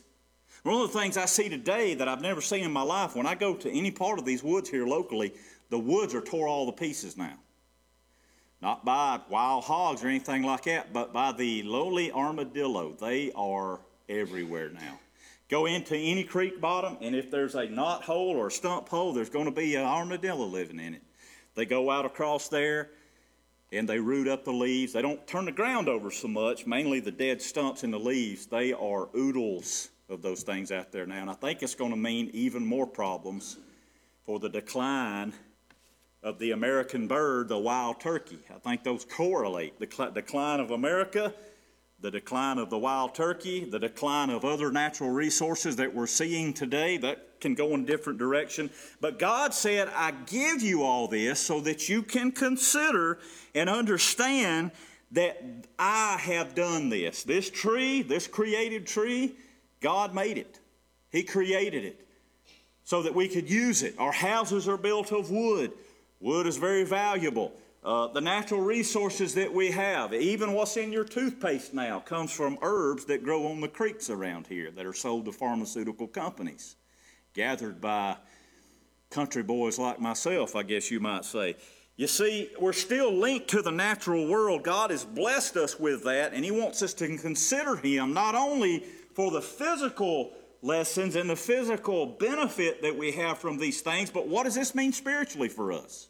One 0.63 0.81
of 0.81 0.93
the 0.93 0.99
things 0.99 1.17
I 1.17 1.25
see 1.25 1.49
today 1.49 1.95
that 1.95 2.07
I've 2.07 2.21
never 2.21 2.39
seen 2.39 2.63
in 2.63 2.71
my 2.71 2.83
life, 2.83 3.15
when 3.15 3.25
I 3.25 3.35
go 3.35 3.55
to 3.55 3.69
any 3.69 3.91
part 3.91 4.19
of 4.19 4.25
these 4.25 4.43
woods 4.43 4.69
here 4.69 4.85
locally, 4.85 5.33
the 5.69 5.79
woods 5.79 6.13
are 6.13 6.21
tore 6.21 6.47
all 6.47 6.67
to 6.67 6.71
pieces 6.71 7.17
now. 7.17 7.33
Not 8.61 8.85
by 8.85 9.19
wild 9.27 9.63
hogs 9.63 10.03
or 10.03 10.07
anything 10.07 10.43
like 10.43 10.65
that, 10.65 10.93
but 10.93 11.11
by 11.11 11.31
the 11.31 11.63
lowly 11.63 12.11
armadillo. 12.11 12.91
They 12.91 13.31
are 13.33 13.79
everywhere 14.07 14.69
now. 14.69 14.99
Go 15.49 15.65
into 15.65 15.95
any 15.95 16.23
creek 16.23 16.61
bottom, 16.61 16.97
and 17.01 17.15
if 17.15 17.31
there's 17.31 17.55
a 17.55 17.67
knot 17.67 18.03
hole 18.03 18.37
or 18.37 18.47
a 18.47 18.51
stump 18.51 18.87
hole, 18.87 19.13
there's 19.13 19.29
going 19.29 19.45
to 19.45 19.51
be 19.51 19.75
an 19.75 19.83
armadillo 19.83 20.45
living 20.45 20.79
in 20.79 20.93
it. 20.93 21.01
They 21.55 21.65
go 21.65 21.89
out 21.89 22.05
across 22.05 22.47
there 22.47 22.91
and 23.71 23.87
they 23.87 23.99
root 23.99 24.27
up 24.27 24.43
the 24.43 24.51
leaves. 24.51 24.93
They 24.93 25.01
don't 25.01 25.25
turn 25.27 25.45
the 25.45 25.51
ground 25.51 25.87
over 25.87 26.11
so 26.11 26.27
much, 26.27 26.65
mainly 26.65 26.99
the 26.99 27.11
dead 27.11 27.41
stumps 27.41 27.83
and 27.83 27.93
the 27.93 27.99
leaves. 27.99 28.45
They 28.45 28.73
are 28.73 29.09
oodles 29.15 29.89
of 30.09 30.21
those 30.21 30.43
things 30.43 30.71
out 30.71 30.91
there 30.91 31.05
now. 31.05 31.21
And 31.21 31.29
I 31.29 31.33
think 31.33 31.63
it's 31.63 31.75
going 31.75 31.91
to 31.91 31.97
mean 31.97 32.29
even 32.33 32.65
more 32.65 32.85
problems 32.85 33.57
for 34.25 34.39
the 34.39 34.49
decline 34.49 35.33
of 36.21 36.37
the 36.37 36.51
American 36.51 37.07
bird, 37.07 37.47
the 37.47 37.57
wild 37.57 37.99
turkey. 37.99 38.39
I 38.53 38.59
think 38.59 38.83
those 38.83 39.05
correlate. 39.05 39.79
The 39.79 39.87
cl- 39.89 40.11
decline 40.11 40.59
of 40.59 40.71
America, 40.71 41.33
the 42.01 42.11
decline 42.11 42.57
of 42.57 42.69
the 42.69 42.77
wild 42.77 43.13
turkey, 43.13 43.63
the 43.63 43.79
decline 43.79 44.31
of 44.31 44.43
other 44.43 44.71
natural 44.71 45.11
resources 45.11 45.75
that 45.75 45.93
we're 45.93 46.07
seeing 46.07 46.53
today, 46.53 46.97
that 46.97 47.39
can 47.39 47.53
go 47.53 47.73
in 47.73 47.81
a 47.81 47.85
different 47.85 48.17
direction. 48.17 48.69
But 48.99 49.19
God 49.19 49.53
said, 49.53 49.89
I 49.95 50.11
give 50.11 50.61
you 50.61 50.83
all 50.83 51.07
this 51.07 51.39
so 51.39 51.59
that 51.61 51.89
you 51.89 52.01
can 52.01 52.31
consider 52.31 53.19
and 53.53 53.69
understand 53.69 54.71
that 55.11 55.43
I 55.77 56.17
have 56.21 56.55
done 56.55 56.89
this. 56.89 57.23
This 57.23 57.49
tree, 57.49 58.01
this 58.01 58.27
created 58.27 58.87
tree, 58.87 59.35
God 59.79 60.15
made 60.15 60.37
it. 60.37 60.59
He 61.11 61.23
created 61.23 61.83
it 61.83 62.07
so 62.83 63.03
that 63.03 63.13
we 63.13 63.27
could 63.27 63.49
use 63.49 63.83
it. 63.83 63.95
Our 63.99 64.11
houses 64.11 64.67
are 64.67 64.77
built 64.77 65.11
of 65.11 65.29
wood. 65.29 65.71
Wood 66.19 66.47
is 66.47 66.57
very 66.57 66.83
valuable. 66.83 67.51
Uh, 67.83 68.07
the 68.09 68.21
natural 68.21 68.61
resources 68.61 69.33
that 69.33 69.51
we 69.51 69.71
have, 69.71 70.13
even 70.13 70.53
what's 70.53 70.77
in 70.77 70.91
your 70.91 71.03
toothpaste 71.03 71.73
now, 71.73 71.99
comes 71.99 72.31
from 72.31 72.59
herbs 72.61 73.05
that 73.05 73.23
grow 73.23 73.47
on 73.47 73.59
the 73.59 73.67
creeks 73.67 74.11
around 74.11 74.45
here 74.45 74.69
that 74.69 74.85
are 74.85 74.93
sold 74.93 75.25
to 75.25 75.31
pharmaceutical 75.31 76.07
companies, 76.07 76.75
gathered 77.33 77.81
by 77.81 78.15
country 79.09 79.41
boys 79.41 79.79
like 79.79 79.99
myself, 79.99 80.55
I 80.55 80.61
guess 80.61 80.91
you 80.91 80.99
might 80.99 81.25
say. 81.25 81.55
You 81.97 82.05
see, 82.05 82.51
we're 82.59 82.71
still 82.71 83.13
linked 83.13 83.47
to 83.49 83.63
the 83.63 83.71
natural 83.71 84.27
world. 84.27 84.63
God 84.63 84.91
has 84.91 85.03
blessed 85.03 85.57
us 85.57 85.79
with 85.79 86.03
that, 86.03 86.33
and 86.33 86.45
He 86.45 86.51
wants 86.51 86.83
us 86.83 86.93
to 86.95 87.17
consider 87.17 87.75
Him 87.75 88.13
not 88.13 88.35
only 88.35 88.85
for 89.15 89.31
the 89.31 89.41
physical 89.41 90.33
lessons 90.61 91.15
and 91.15 91.27
the 91.27 91.35
physical 91.35 92.05
benefit 92.05 92.83
that 92.83 92.95
we 92.95 93.11
have 93.13 93.39
from 93.39 93.57
these 93.57 93.81
things, 93.81 94.11
but 94.11 94.27
what 94.27 94.43
does 94.43 94.53
this 94.53 94.75
mean 94.75 94.93
spiritually 94.93 95.49
for 95.49 95.73
us? 95.73 96.09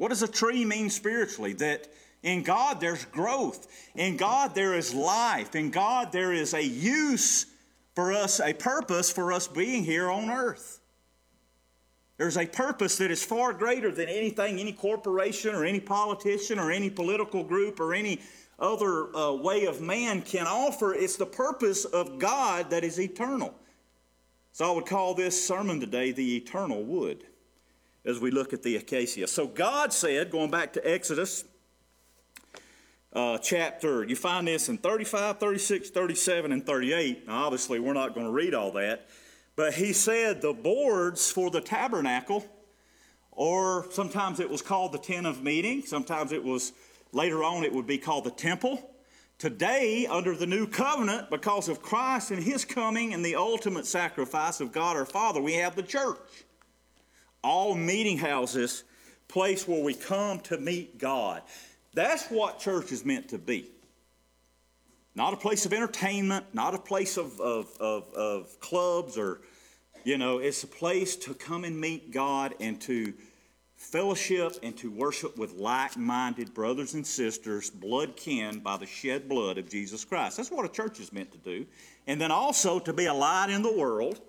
What 0.00 0.08
does 0.08 0.22
a 0.22 0.28
tree 0.28 0.64
mean 0.64 0.88
spiritually? 0.88 1.52
That 1.52 1.86
in 2.22 2.42
God 2.42 2.80
there's 2.80 3.04
growth, 3.04 3.68
in 3.94 4.16
God 4.16 4.54
there 4.54 4.72
is 4.72 4.94
life, 4.94 5.54
in 5.54 5.70
God 5.70 6.10
there 6.10 6.32
is 6.32 6.54
a 6.54 6.64
use 6.64 7.44
for 7.94 8.10
us, 8.10 8.40
a 8.40 8.54
purpose 8.54 9.12
for 9.12 9.30
us 9.30 9.46
being 9.46 9.84
here 9.84 10.10
on 10.10 10.30
earth. 10.30 10.80
There's 12.16 12.38
a 12.38 12.46
purpose 12.46 12.96
that 12.96 13.10
is 13.10 13.22
far 13.22 13.52
greater 13.52 13.92
than 13.92 14.08
anything 14.08 14.58
any 14.58 14.72
corporation 14.72 15.54
or 15.54 15.66
any 15.66 15.80
politician 15.80 16.58
or 16.58 16.70
any 16.70 16.88
political 16.88 17.44
group 17.44 17.78
or 17.78 17.92
any 17.92 18.22
other 18.58 19.14
uh, 19.14 19.34
way 19.34 19.66
of 19.66 19.82
man 19.82 20.22
can 20.22 20.46
offer. 20.46 20.94
It's 20.94 21.16
the 21.16 21.26
purpose 21.26 21.84
of 21.84 22.18
God 22.18 22.70
that 22.70 22.84
is 22.84 22.98
eternal. 22.98 23.52
So 24.52 24.66
I 24.66 24.74
would 24.74 24.86
call 24.86 25.12
this 25.12 25.46
sermon 25.46 25.78
today 25.78 26.10
the 26.10 26.38
eternal 26.38 26.82
wood 26.82 27.26
as 28.04 28.18
we 28.18 28.30
look 28.30 28.52
at 28.52 28.62
the 28.62 28.76
acacia. 28.76 29.26
So 29.26 29.46
God 29.46 29.92
said, 29.92 30.30
going 30.30 30.50
back 30.50 30.72
to 30.74 30.90
Exodus 30.90 31.44
uh, 33.12 33.38
chapter, 33.38 34.04
you 34.04 34.16
find 34.16 34.46
this 34.46 34.68
in 34.68 34.78
35, 34.78 35.38
36, 35.38 35.90
37, 35.90 36.52
and 36.52 36.64
38. 36.64 37.26
Now, 37.26 37.44
obviously, 37.44 37.78
we're 37.78 37.92
not 37.92 38.14
going 38.14 38.26
to 38.26 38.32
read 38.32 38.54
all 38.54 38.72
that. 38.72 39.08
But 39.56 39.74
he 39.74 39.92
said 39.92 40.40
the 40.40 40.52
boards 40.52 41.30
for 41.30 41.50
the 41.50 41.60
tabernacle, 41.60 42.46
or 43.32 43.86
sometimes 43.90 44.40
it 44.40 44.48
was 44.48 44.62
called 44.62 44.92
the 44.92 44.98
tent 44.98 45.26
of 45.26 45.42
meeting, 45.42 45.82
sometimes 45.82 46.32
it 46.32 46.42
was 46.42 46.72
later 47.12 47.42
on 47.42 47.64
it 47.64 47.72
would 47.72 47.86
be 47.86 47.98
called 47.98 48.24
the 48.24 48.30
temple. 48.30 48.90
Today, 49.38 50.06
under 50.06 50.36
the 50.36 50.46
new 50.46 50.66
covenant, 50.66 51.30
because 51.30 51.68
of 51.68 51.80
Christ 51.80 52.30
and 52.30 52.42
his 52.42 52.64
coming 52.64 53.14
and 53.14 53.24
the 53.24 53.36
ultimate 53.36 53.86
sacrifice 53.86 54.60
of 54.60 54.70
God 54.70 54.96
our 54.96 55.06
Father, 55.06 55.40
we 55.40 55.54
have 55.54 55.76
the 55.76 55.82
church. 55.82 56.18
All 57.42 57.74
meeting 57.74 58.18
houses, 58.18 58.84
place 59.28 59.66
where 59.66 59.82
we 59.82 59.94
come 59.94 60.40
to 60.40 60.58
meet 60.58 60.98
God. 60.98 61.42
That's 61.94 62.26
what 62.28 62.58
church 62.58 62.92
is 62.92 63.04
meant 63.04 63.28
to 63.30 63.38
be. 63.38 63.70
Not 65.14 65.34
a 65.34 65.36
place 65.36 65.66
of 65.66 65.72
entertainment, 65.72 66.46
not 66.52 66.74
a 66.74 66.78
place 66.78 67.16
of, 67.16 67.40
of, 67.40 67.76
of, 67.80 68.12
of 68.14 68.60
clubs 68.60 69.18
or 69.18 69.40
you 70.04 70.16
know, 70.16 70.38
it's 70.38 70.62
a 70.62 70.66
place 70.66 71.16
to 71.16 71.34
come 71.34 71.64
and 71.64 71.78
meet 71.78 72.10
God 72.10 72.54
and 72.58 72.80
to 72.82 73.12
fellowship 73.76 74.56
and 74.62 74.76
to 74.78 74.90
worship 74.90 75.36
with 75.36 75.52
like 75.52 75.96
minded 75.96 76.54
brothers 76.54 76.94
and 76.94 77.06
sisters, 77.06 77.70
blood 77.70 78.16
kin 78.16 78.60
by 78.60 78.76
the 78.76 78.86
shed 78.86 79.28
blood 79.28 79.58
of 79.58 79.68
Jesus 79.68 80.04
Christ. 80.04 80.36
That's 80.36 80.50
what 80.50 80.64
a 80.64 80.68
church 80.68 81.00
is 81.00 81.12
meant 81.12 81.32
to 81.32 81.38
do. 81.38 81.66
And 82.06 82.20
then 82.20 82.30
also 82.30 82.78
to 82.78 82.92
be 82.92 83.06
a 83.06 83.14
light 83.14 83.50
in 83.50 83.62
the 83.62 83.72
world 83.72 84.20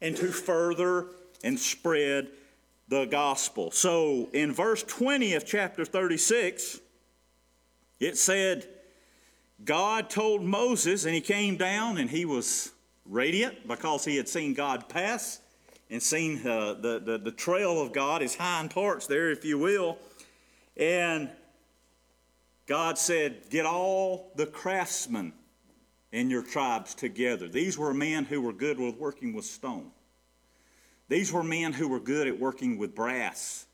and 0.00 0.16
to 0.16 0.26
further 0.28 1.06
and 1.42 1.58
spread 1.58 2.28
the 2.88 3.04
gospel. 3.04 3.70
So 3.70 4.28
in 4.32 4.52
verse 4.52 4.82
20 4.82 5.34
of 5.34 5.44
chapter 5.44 5.84
36, 5.84 6.80
it 8.00 8.16
said, 8.16 8.66
God 9.64 10.08
told 10.08 10.42
Moses, 10.42 11.04
and 11.04 11.14
he 11.14 11.20
came 11.20 11.56
down 11.56 11.98
and 11.98 12.08
he 12.08 12.24
was 12.24 12.72
radiant 13.04 13.66
because 13.66 14.04
he 14.04 14.16
had 14.16 14.28
seen 14.28 14.54
God 14.54 14.88
pass 14.88 15.40
and 15.90 16.02
seen 16.02 16.46
uh, 16.46 16.74
the, 16.74 17.00
the, 17.04 17.18
the 17.18 17.32
trail 17.32 17.80
of 17.80 17.92
God, 17.92 18.20
his 18.20 18.36
hind 18.36 18.70
parts 18.70 19.06
there, 19.06 19.30
if 19.30 19.44
you 19.44 19.58
will. 19.58 19.98
And 20.76 21.30
God 22.66 22.98
said, 22.98 23.50
Get 23.50 23.66
all 23.66 24.30
the 24.36 24.46
craftsmen 24.46 25.32
in 26.12 26.30
your 26.30 26.42
tribes 26.42 26.94
together. 26.94 27.48
These 27.48 27.76
were 27.78 27.94
men 27.94 28.24
who 28.24 28.40
were 28.40 28.52
good 28.52 28.78
with 28.78 28.96
working 28.96 29.32
with 29.32 29.44
stone. 29.44 29.90
These 31.08 31.32
were 31.32 31.42
men 31.42 31.72
who 31.72 31.88
were 31.88 32.00
good 32.00 32.26
at 32.26 32.38
working 32.38 32.78
with 32.78 32.94
brass 32.94 33.66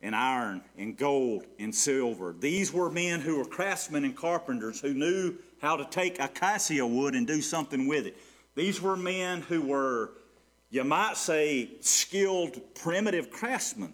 and 0.00 0.14
iron 0.14 0.62
and 0.78 0.96
gold 0.96 1.46
and 1.58 1.74
silver. 1.74 2.34
These 2.38 2.72
were 2.72 2.90
men 2.90 3.20
who 3.20 3.38
were 3.38 3.44
craftsmen 3.44 4.04
and 4.04 4.16
carpenters 4.16 4.80
who 4.80 4.94
knew 4.94 5.34
how 5.60 5.76
to 5.76 5.84
take 5.84 6.18
acacia 6.18 6.86
wood 6.86 7.14
and 7.14 7.26
do 7.26 7.42
something 7.42 7.86
with 7.86 8.06
it. 8.06 8.16
These 8.54 8.80
were 8.80 8.96
men 8.96 9.42
who 9.42 9.62
were, 9.62 10.12
you 10.70 10.84
might 10.84 11.16
say, 11.16 11.70
skilled 11.80 12.74
primitive 12.74 13.30
craftsmen. 13.30 13.92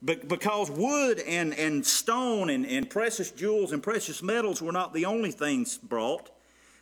But 0.00 0.28
because 0.28 0.70
wood 0.70 1.20
and, 1.20 1.54
and 1.54 1.84
stone 1.86 2.50
and, 2.50 2.66
and 2.66 2.90
precious 2.90 3.30
jewels 3.30 3.72
and 3.72 3.82
precious 3.82 4.22
metals 4.22 4.60
were 4.60 4.72
not 4.72 4.92
the 4.92 5.04
only 5.04 5.30
things 5.30 5.78
brought, 5.78 6.30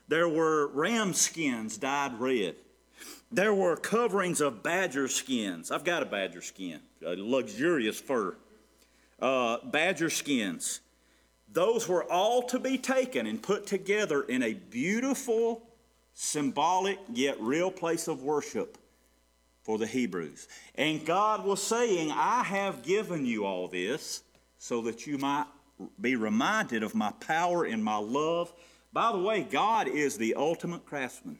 there 0.09 0.29
were 0.29 0.69
ram 0.69 1.13
skins 1.13 1.77
dyed 1.77 2.19
red. 2.19 2.57
There 3.33 3.55
were 3.55 3.77
coverings 3.77 4.41
of 4.41 4.63
badger 4.63 5.07
skins. 5.07 5.71
I've 5.71 5.85
got 5.85 6.03
a 6.03 6.07
badger 6.07 6.43
skin, 6.43 6.81
a 7.05 7.15
luxurious 7.17 8.01
fur. 8.01 8.37
Uh, 9.21 9.59
badger 9.65 10.11
skins. 10.11 10.81
Those 11.53 11.89
were 11.89 12.11
all 12.11 12.43
to 12.45 12.59
be 12.59 12.79
taken 12.79 13.27
and 13.27 13.43
put 13.43 13.67
together 13.67 14.23
in 14.23 14.43
a 14.43 14.55
beautiful 14.55 15.63
symbolic 16.15 16.99
yet 17.13 17.41
real 17.41 17.71
place 17.71 18.09
of 18.09 18.23
worship 18.23 18.79
for 19.63 19.79
the 19.79 19.87
Hebrews. 19.87 20.49
And 20.75 21.05
God 21.05 21.45
was 21.45 21.63
saying, 21.63 22.11
I 22.13 22.43
have 22.43 22.83
given 22.83 23.27
you 23.27 23.45
all 23.45 23.69
this 23.69 24.23
so 24.59 24.83
that 24.83 25.07
you 25.07 25.19
might 25.19 25.47
be 26.01 26.17
reminded 26.17 26.83
of 26.83 26.95
my 26.95 27.13
power 27.13 27.65
and 27.65 27.83
my 27.83 27.97
love. 27.97 28.53
By 28.93 29.13
the 29.13 29.19
way, 29.19 29.43
God 29.43 29.87
is 29.89 30.19
the 30.19 30.35
ultimate 30.35 30.85
craftsman. 30.85 31.39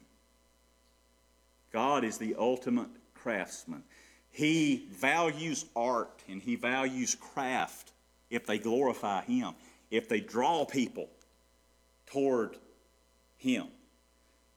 God 1.71 2.03
is 2.03 2.17
the 2.17 2.35
ultimate 2.37 2.89
craftsman. 3.13 3.83
He 4.29 4.87
values 4.91 5.65
art 5.75 6.21
and 6.29 6.41
he 6.41 6.55
values 6.55 7.15
craft 7.15 7.91
if 8.29 8.45
they 8.45 8.57
glorify 8.57 9.21
him, 9.23 9.53
if 9.89 10.07
they 10.07 10.19
draw 10.19 10.65
people 10.65 11.09
toward 12.05 12.57
him. 13.37 13.67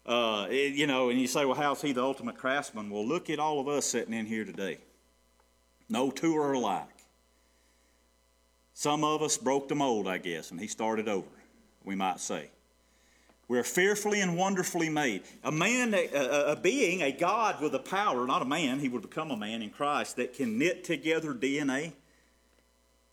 Uh, 0.06 0.46
you 0.50 0.86
know, 0.86 1.08
and 1.08 1.18
you 1.18 1.26
say, 1.26 1.44
well, 1.44 1.54
how's 1.54 1.80
he 1.80 1.92
the 1.92 2.02
ultimate 2.02 2.36
craftsman? 2.36 2.90
Well, 2.90 3.06
look 3.06 3.30
at 3.30 3.38
all 3.38 3.58
of 3.58 3.68
us 3.68 3.86
sitting 3.86 4.12
in 4.12 4.26
here 4.26 4.44
today. 4.44 4.78
No 5.88 6.10
two 6.10 6.36
are 6.36 6.52
alike. 6.52 6.88
Some 8.74 9.04
of 9.04 9.22
us 9.22 9.38
broke 9.38 9.68
the 9.68 9.74
mold, 9.74 10.08
I 10.08 10.18
guess, 10.18 10.50
and 10.50 10.60
he 10.60 10.66
started 10.66 11.08
over, 11.08 11.28
we 11.84 11.94
might 11.94 12.20
say. 12.20 12.50
We're 13.46 13.62
fearfully 13.62 14.20
and 14.20 14.36
wonderfully 14.36 14.88
made. 14.88 15.22
A 15.42 15.52
man, 15.52 15.94
a, 15.94 16.52
a, 16.52 16.56
being, 16.56 17.02
a 17.02 17.12
God 17.12 17.60
with 17.60 17.74
a 17.74 17.78
power, 17.78 18.26
not 18.26 18.42
a 18.42 18.46
man, 18.46 18.78
he 18.78 18.88
would 18.88 19.02
become 19.02 19.30
a 19.30 19.36
man 19.36 19.60
in 19.60 19.70
Christ, 19.70 20.16
that 20.16 20.34
can 20.34 20.58
knit 20.58 20.84
together 20.84 21.34
DNA 21.34 21.92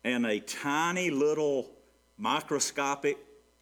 and 0.04 0.26
a 0.26 0.40
tiny 0.40 1.10
little 1.10 1.70
microscopic 2.18 3.18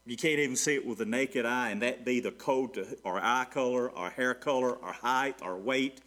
you 0.09 0.17
can't 0.17 0.39
even 0.39 0.55
see 0.55 0.73
it 0.73 0.83
with 0.83 0.97
the 0.97 1.05
naked 1.05 1.45
eye, 1.45 1.69
and 1.69 1.83
that 1.83 2.03
be 2.03 2.19
the 2.19 2.31
code 2.31 2.73
to 2.73 2.97
our 3.05 3.19
eye 3.19 3.45
color, 3.51 3.95
our 3.95 4.09
hair 4.09 4.33
color, 4.33 4.83
our 4.83 4.91
height, 4.91 5.35
our 5.43 5.55
weight, 5.55 6.01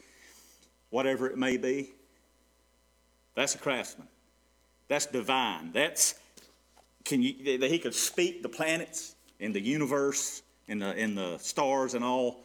whatever 0.90 1.28
it 1.28 1.38
may 1.38 1.57
be. 1.57 1.92
That's 3.37 3.54
a 3.54 3.59
craftsman. 3.59 4.09
That's 4.88 5.07
divine. 5.07 5.71
That's 5.71 6.16
can 7.04 7.23
you 7.23 7.59
that 7.59 7.71
he 7.71 7.78
could 7.78 7.95
speak 7.95 8.42
the 8.42 8.49
planets 8.49 9.14
and 9.38 9.54
the 9.54 9.61
universe 9.61 10.42
and 10.69 10.81
the 10.81 10.88
and 10.97 11.16
the 11.16 11.38
stars 11.38 11.95
and 11.95 12.04
all 12.04 12.45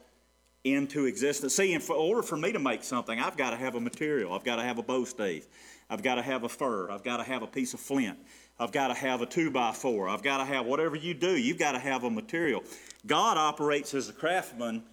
into 0.63 1.05
existence. 1.05 1.55
See, 1.55 1.73
in 1.73 1.81
order 1.89 2.21
for 2.21 2.35
me 2.35 2.51
to 2.51 2.59
make 2.59 2.83
something, 2.83 3.19
I've 3.19 3.37
got 3.37 3.51
to 3.51 3.57
have 3.57 3.75
a 3.75 3.79
material. 3.79 4.33
I've 4.33 4.43
got 4.43 4.57
to 4.57 4.63
have 4.63 4.77
a 4.77 4.83
bow 4.83 5.05
stave. 5.05 5.47
I've 5.89 6.03
got 6.03 6.15
to 6.15 6.21
have 6.21 6.43
a 6.43 6.49
fur. 6.49 6.91
I've 6.91 7.03
got 7.03 7.17
to 7.17 7.23
have 7.23 7.41
a 7.41 7.47
piece 7.47 7.73
of 7.73 7.79
flint. 7.79 8.17
I've 8.59 8.71
got 8.71 8.87
to 8.87 8.93
have 8.93 9.21
a 9.21 9.25
two 9.25 9.51
by 9.51 9.71
four. 9.71 10.09
I've 10.09 10.23
got 10.23 10.39
to 10.39 10.45
have 10.45 10.65
whatever 10.65 10.95
you 10.95 11.13
do, 11.13 11.37
you've 11.37 11.59
got 11.59 11.73
to 11.73 11.79
have 11.79 12.03
a 12.03 12.09
material. 12.09 12.63
God 13.05 13.37
operates 13.37 13.93
as 13.93 14.09
a 14.09 14.13
craftsman, 14.13 14.83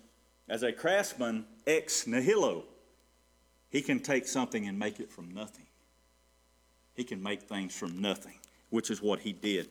as 0.49 0.62
a 0.62 0.73
craftsman 0.73 1.47
ex 1.66 2.07
nihilo. 2.07 2.64
He 3.71 3.83
can 3.83 3.99
take 3.99 4.28
something 4.28 4.69
and 4.69 4.78
make 4.78 5.00
it 5.00 5.11
from 5.11 5.33
nothing. 5.35 5.66
He 6.95 7.02
can 7.02 7.23
make 7.23 7.43
things 7.43 7.75
from 7.75 8.00
nothing, 8.00 8.38
which 8.71 8.90
is 8.90 9.02
what 9.02 9.21
he 9.21 9.33
did. 9.33 9.69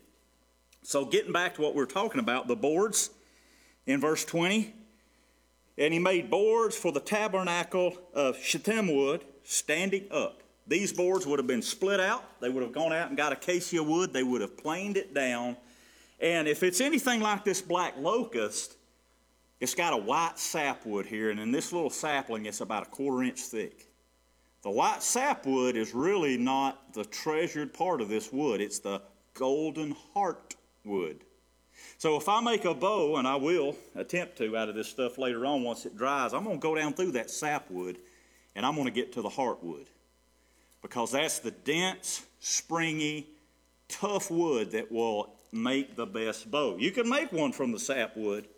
So, 0.81 1.05
getting 1.05 1.31
back 1.31 1.55
to 1.55 1.61
what 1.61 1.73
we 1.73 1.77
we're 1.77 1.85
talking 1.85 2.19
about, 2.19 2.47
the 2.47 2.55
boards 2.55 3.11
in 3.85 3.99
verse 3.99 4.25
20. 4.25 4.73
And 5.77 5.93
he 5.93 5.99
made 5.99 6.29
boards 6.29 6.75
for 6.75 6.91
the 6.91 6.99
tabernacle 6.99 7.97
of 8.13 8.37
shittim 8.37 8.95
wood 8.95 9.25
standing 9.43 10.05
up. 10.11 10.41
These 10.67 10.93
boards 10.93 11.25
would 11.25 11.39
have 11.39 11.47
been 11.47 11.61
split 11.61 11.99
out. 11.99 12.39
They 12.39 12.49
would 12.49 12.63
have 12.63 12.71
gone 12.71 12.93
out 12.93 13.09
and 13.09 13.17
got 13.17 13.33
acacia 13.33 13.83
wood. 13.83 14.13
They 14.13 14.23
would 14.23 14.41
have 14.41 14.57
planed 14.57 14.97
it 14.97 15.13
down. 15.13 15.57
And 16.19 16.47
if 16.47 16.63
it's 16.63 16.79
anything 16.79 17.19
like 17.19 17.43
this 17.43 17.61
black 17.61 17.95
locust, 17.97 18.77
it's 19.59 19.75
got 19.75 19.93
a 19.93 19.97
white 19.97 20.37
sapwood 20.37 21.05
here, 21.05 21.29
and 21.29 21.39
in 21.39 21.51
this 21.51 21.71
little 21.71 21.89
sapling, 21.89 22.45
it's 22.45 22.59
about 22.59 22.83
a 22.83 22.89
quarter 22.89 23.23
inch 23.23 23.39
thick. 23.39 23.89
The 24.61 24.69
white 24.69 25.01
sapwood 25.01 25.77
is 25.77 25.93
really 25.93 26.37
not 26.37 26.93
the 26.93 27.05
treasured 27.05 27.73
part 27.73 28.01
of 28.01 28.09
this 28.09 28.31
wood, 28.31 28.59
it's 28.59 28.79
the 28.79 29.01
golden 29.33 29.95
heart 30.13 30.55
wood. 30.83 31.23
So 32.03 32.17
if 32.17 32.27
I 32.27 32.41
make 32.41 32.65
a 32.65 32.73
bow, 32.73 33.15
and 33.15 33.25
I 33.25 33.37
will 33.37 33.77
attempt 33.95 34.37
to 34.39 34.57
out 34.57 34.67
of 34.67 34.75
this 34.75 34.89
stuff 34.89 35.17
later 35.17 35.45
on 35.45 35.63
once 35.63 35.85
it 35.85 35.95
dries, 35.95 36.33
I'm 36.33 36.43
going 36.43 36.57
to 36.57 36.61
go 36.61 36.75
down 36.75 36.91
through 36.91 37.11
that 37.11 37.31
sapwood 37.31 37.97
and 38.57 38.65
I'm 38.65 38.75
going 38.75 38.87
to 38.87 38.91
get 38.91 39.13
to 39.13 39.21
the 39.21 39.29
heartwood 39.29 39.85
because 40.81 41.13
that's 41.13 41.39
the 41.39 41.51
dense, 41.51 42.25
springy, 42.41 43.27
tough 43.87 44.29
wood 44.29 44.71
that 44.71 44.91
will 44.91 45.33
make 45.53 45.95
the 45.95 46.05
best 46.05 46.51
bow. 46.51 46.75
You 46.77 46.91
can 46.91 47.07
make 47.07 47.31
one 47.31 47.53
from 47.53 47.71
the 47.71 47.79
sapwood, 47.79 48.49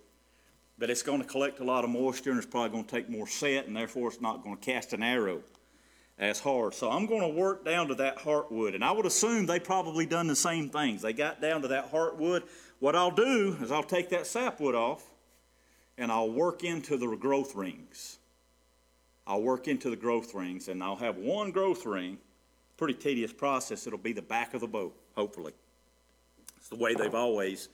but 0.79 0.89
it's 0.89 1.03
going 1.03 1.21
to 1.21 1.27
collect 1.27 1.59
a 1.59 1.63
lot 1.63 1.83
of 1.83 1.91
moisture 1.91 2.31
and 2.31 2.39
it's 2.39 2.47
probably 2.47 2.71
going 2.71 2.85
to 2.85 2.89
take 2.89 3.11
more 3.11 3.27
set, 3.27 3.67
and 3.67 3.75
therefore 3.75 4.07
it's 4.07 4.21
not 4.21 4.43
going 4.43 4.57
to 4.57 4.65
cast 4.65 4.91
an 4.91 5.03
arrow 5.03 5.43
as 6.17 6.39
hard. 6.39 6.73
So 6.73 6.89
I'm 6.89 7.05
going 7.05 7.21
to 7.21 7.27
work 7.27 7.63
down 7.63 7.89
to 7.89 7.95
that 7.95 8.17
heartwood, 8.17 8.73
and 8.73 8.83
I 8.83 8.91
would 8.91 9.05
assume 9.05 9.45
they 9.45 9.59
probably 9.59 10.07
done 10.07 10.25
the 10.25 10.35
same 10.35 10.69
things. 10.69 11.03
They 11.03 11.13
got 11.13 11.41
down 11.41 11.61
to 11.61 11.67
that 11.67 11.91
heartwood. 11.91 12.41
What 12.79 12.95
I'll 12.95 13.11
do 13.11 13.57
is 13.61 13.71
I'll 13.71 13.83
take 13.83 14.09
that 14.09 14.27
sapwood 14.27 14.75
off, 14.75 15.03
and 15.97 16.11
I'll 16.11 16.29
work 16.29 16.63
into 16.63 16.97
the 16.97 17.15
growth 17.15 17.55
rings. 17.55 18.17
I'll 19.25 19.41
work 19.41 19.67
into 19.67 19.89
the 19.89 19.95
growth 19.95 20.33
rings, 20.33 20.67
and 20.67 20.83
I'll 20.83 20.97
have 20.97 21.17
one 21.17 21.51
growth 21.51 21.85
ring. 21.85 22.17
Pretty 22.77 22.93
tedious 22.93 23.33
process. 23.33 23.87
It'll 23.87 23.97
be 23.97 24.13
the 24.13 24.21
back 24.21 24.53
of 24.53 24.61
the 24.61 24.67
boat, 24.67 24.95
hopefully. 25.15 25.53
It's 26.57 26.69
the 26.69 26.75
way 26.75 26.93
they've 26.93 27.15
always 27.15 27.69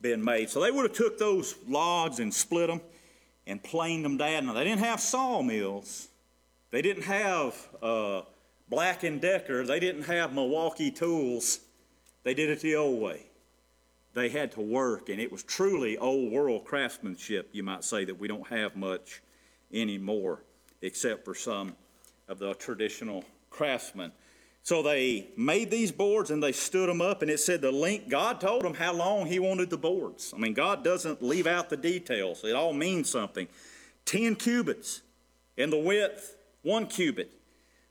been 0.00 0.22
made. 0.22 0.48
So 0.48 0.60
they 0.60 0.70
would 0.70 0.82
have 0.82 0.92
took 0.92 1.18
those 1.18 1.56
logs 1.66 2.20
and 2.20 2.32
split 2.32 2.68
them 2.68 2.80
and 3.46 3.62
planed 3.62 4.04
them 4.04 4.16
down. 4.16 4.46
Now 4.46 4.52
they 4.52 4.64
didn't 4.64 4.84
have 4.84 5.00
sawmills. 5.00 6.08
They 6.70 6.82
didn't 6.82 7.04
have 7.04 7.56
uh, 7.82 8.22
Black 8.68 9.02
and 9.02 9.20
Decker. 9.20 9.64
They 9.66 9.80
didn't 9.80 10.02
have 10.02 10.32
Milwaukee 10.32 10.90
tools. 10.90 11.60
They 12.22 12.34
did 12.34 12.50
it 12.50 12.60
the 12.60 12.76
old 12.76 13.00
way. 13.00 13.26
They 14.14 14.28
had 14.28 14.52
to 14.52 14.60
work, 14.60 15.08
and 15.08 15.20
it 15.20 15.30
was 15.30 15.42
truly 15.42 15.96
old 15.98 16.32
world 16.32 16.64
craftsmanship, 16.64 17.50
you 17.52 17.62
might 17.62 17.84
say, 17.84 18.04
that 18.04 18.18
we 18.18 18.26
don't 18.26 18.46
have 18.48 18.76
much 18.76 19.22
anymore, 19.72 20.42
except 20.82 21.24
for 21.24 21.34
some 21.34 21.76
of 22.28 22.38
the 22.38 22.54
traditional 22.54 23.24
craftsmen. 23.50 24.12
So 24.62 24.82
they 24.82 25.28
made 25.36 25.70
these 25.70 25.92
boards 25.92 26.30
and 26.30 26.42
they 26.42 26.52
stood 26.52 26.88
them 26.88 27.00
up, 27.00 27.22
and 27.22 27.30
it 27.30 27.40
said 27.40 27.60
the 27.60 27.72
length, 27.72 28.08
God 28.08 28.40
told 28.40 28.62
them 28.62 28.74
how 28.74 28.92
long 28.92 29.26
He 29.26 29.38
wanted 29.38 29.70
the 29.70 29.78
boards. 29.78 30.32
I 30.34 30.38
mean, 30.38 30.52
God 30.52 30.84
doesn't 30.84 31.22
leave 31.22 31.46
out 31.46 31.70
the 31.70 31.76
details, 31.76 32.44
it 32.44 32.54
all 32.54 32.72
means 32.72 33.08
something. 33.08 33.48
10 34.04 34.36
cubits, 34.36 35.02
and 35.56 35.72
the 35.72 35.78
width, 35.78 36.36
one 36.62 36.86
cubit. 36.86 37.30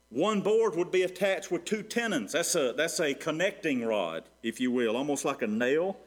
One 0.10 0.42
board 0.42 0.76
would 0.76 0.92
be 0.92 1.04
attached 1.04 1.52
with 1.52 1.66
two 1.66 1.84
tenons. 1.84 2.32
That's 2.32 2.56
a, 2.56 2.74
that's 2.76 3.00
a 3.00 3.14
connecting 3.14 3.84
rod, 3.86 4.24
if 4.42 4.60
you 4.60 4.72
will, 4.72 4.96
almost 4.96 5.26
like 5.26 5.42
a 5.42 5.48
nail 5.48 5.98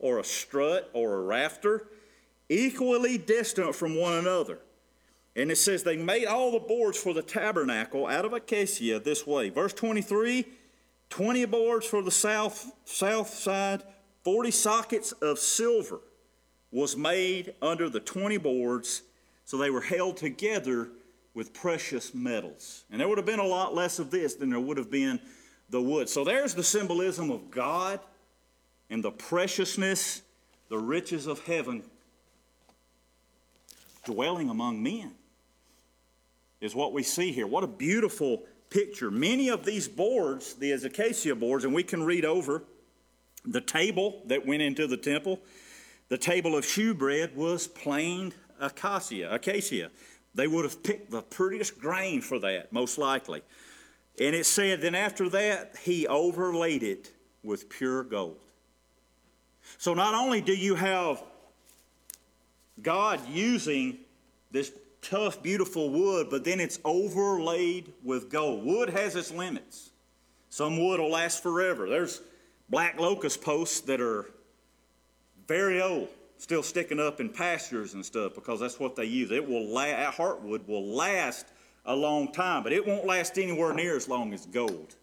or 0.00 0.18
a 0.18 0.24
strut 0.24 0.90
or 0.92 1.14
a 1.14 1.20
rafter, 1.20 1.86
equally 2.48 3.16
distant 3.16 3.74
from 3.74 3.96
one 3.96 4.14
another. 4.14 4.58
And 5.36 5.50
it 5.50 5.56
says 5.56 5.82
they 5.82 5.96
made 5.96 6.26
all 6.26 6.50
the 6.50 6.58
boards 6.58 6.98
for 6.98 7.14
the 7.14 7.22
tabernacle 7.22 8.06
out 8.06 8.24
of 8.24 8.32
acacia 8.32 8.98
this 8.98 9.26
way. 9.26 9.48
Verse 9.50 9.72
23 9.72 10.46
20 11.10 11.44
boards 11.46 11.86
for 11.86 12.02
the 12.02 12.10
south, 12.10 12.72
south 12.84 13.34
side, 13.34 13.82
40 14.22 14.52
sockets 14.52 15.10
of 15.12 15.40
silver 15.40 16.00
was 16.70 16.96
made 16.96 17.54
under 17.60 17.88
the 17.88 17.98
20 17.98 18.36
boards, 18.38 19.02
so 19.44 19.56
they 19.56 19.70
were 19.70 19.80
held 19.80 20.16
together 20.16 20.88
with 21.34 21.52
precious 21.52 22.14
metals. 22.14 22.84
And 22.90 23.00
there 23.00 23.08
would 23.08 23.18
have 23.18 23.26
been 23.26 23.40
a 23.40 23.46
lot 23.46 23.74
less 23.74 23.98
of 23.98 24.12
this 24.12 24.34
than 24.34 24.50
there 24.50 24.60
would 24.60 24.76
have 24.76 24.90
been 24.90 25.20
the 25.68 25.82
wood. 25.82 26.08
So 26.08 26.24
there's 26.24 26.54
the 26.54 26.62
symbolism 26.62 27.30
of 27.30 27.50
God 27.50 27.98
and 28.90 29.02
the 29.02 29.12
preciousness, 29.12 30.22
the 30.68 30.78
riches 30.78 31.26
of 31.26 31.44
heaven 31.46 31.82
dwelling 34.04 34.50
among 34.50 34.82
men 34.82 35.12
is 36.60 36.74
what 36.74 36.92
we 36.92 37.02
see 37.02 37.32
here. 37.32 37.46
What 37.46 37.64
a 37.64 37.68
beautiful 37.68 38.42
picture. 38.68 39.10
Many 39.10 39.48
of 39.48 39.64
these 39.64 39.88
boards, 39.88 40.54
the 40.54 40.72
acacia 40.72 41.34
boards, 41.34 41.64
and 41.64 41.72
we 41.72 41.82
can 41.82 42.02
read 42.02 42.24
over 42.24 42.64
the 43.44 43.60
table 43.60 44.22
that 44.26 44.46
went 44.46 44.62
into 44.62 44.86
the 44.86 44.96
temple. 44.96 45.40
The 46.08 46.18
table 46.18 46.56
of 46.56 46.64
shewbread 46.64 47.36
was 47.36 47.66
planed 47.66 48.34
acacia. 48.60 49.32
Acacia. 49.32 49.90
They 50.34 50.46
would 50.46 50.64
have 50.64 50.82
picked 50.82 51.10
the 51.10 51.22
prettiest 51.22 51.80
grain 51.80 52.20
for 52.20 52.38
that, 52.40 52.72
most 52.72 52.98
likely. 52.98 53.42
And 54.20 54.34
it 54.34 54.46
said, 54.46 54.80
then 54.80 54.94
after 54.94 55.28
that, 55.30 55.76
he 55.82 56.06
overlaid 56.06 56.82
it 56.82 57.12
with 57.42 57.68
pure 57.68 58.04
gold. 58.04 58.49
So 59.78 59.94
not 59.94 60.14
only 60.14 60.40
do 60.40 60.52
you 60.52 60.74
have 60.74 61.22
God 62.82 63.20
using 63.28 63.98
this 64.50 64.72
tough, 65.02 65.42
beautiful 65.42 65.90
wood, 65.90 66.28
but 66.30 66.44
then 66.44 66.60
it's 66.60 66.78
overlaid 66.84 67.92
with 68.02 68.30
gold. 68.30 68.64
Wood 68.64 68.90
has 68.90 69.16
its 69.16 69.30
limits. 69.30 69.90
Some 70.48 70.84
wood 70.84 71.00
will 71.00 71.10
last 71.10 71.42
forever. 71.42 71.88
There's 71.88 72.20
black 72.68 72.98
locust 72.98 73.42
posts 73.42 73.80
that 73.82 74.00
are 74.00 74.26
very 75.46 75.80
old, 75.80 76.08
still 76.38 76.62
sticking 76.62 77.00
up 77.00 77.20
in 77.20 77.28
pastures 77.28 77.94
and 77.94 78.04
stuff 78.04 78.34
because 78.34 78.60
that's 78.60 78.78
what 78.78 78.96
they 78.96 79.04
use. 79.04 79.30
It 79.30 79.48
will 79.48 79.66
last, 79.66 80.18
heartwood 80.18 80.66
will 80.66 80.86
last 80.86 81.46
a 81.86 81.94
long 81.94 82.32
time, 82.32 82.62
but 82.62 82.72
it 82.72 82.86
won't 82.86 83.06
last 83.06 83.38
anywhere 83.38 83.72
near 83.74 83.96
as 83.96 84.08
long 84.08 84.32
as 84.34 84.46
gold. 84.46 84.94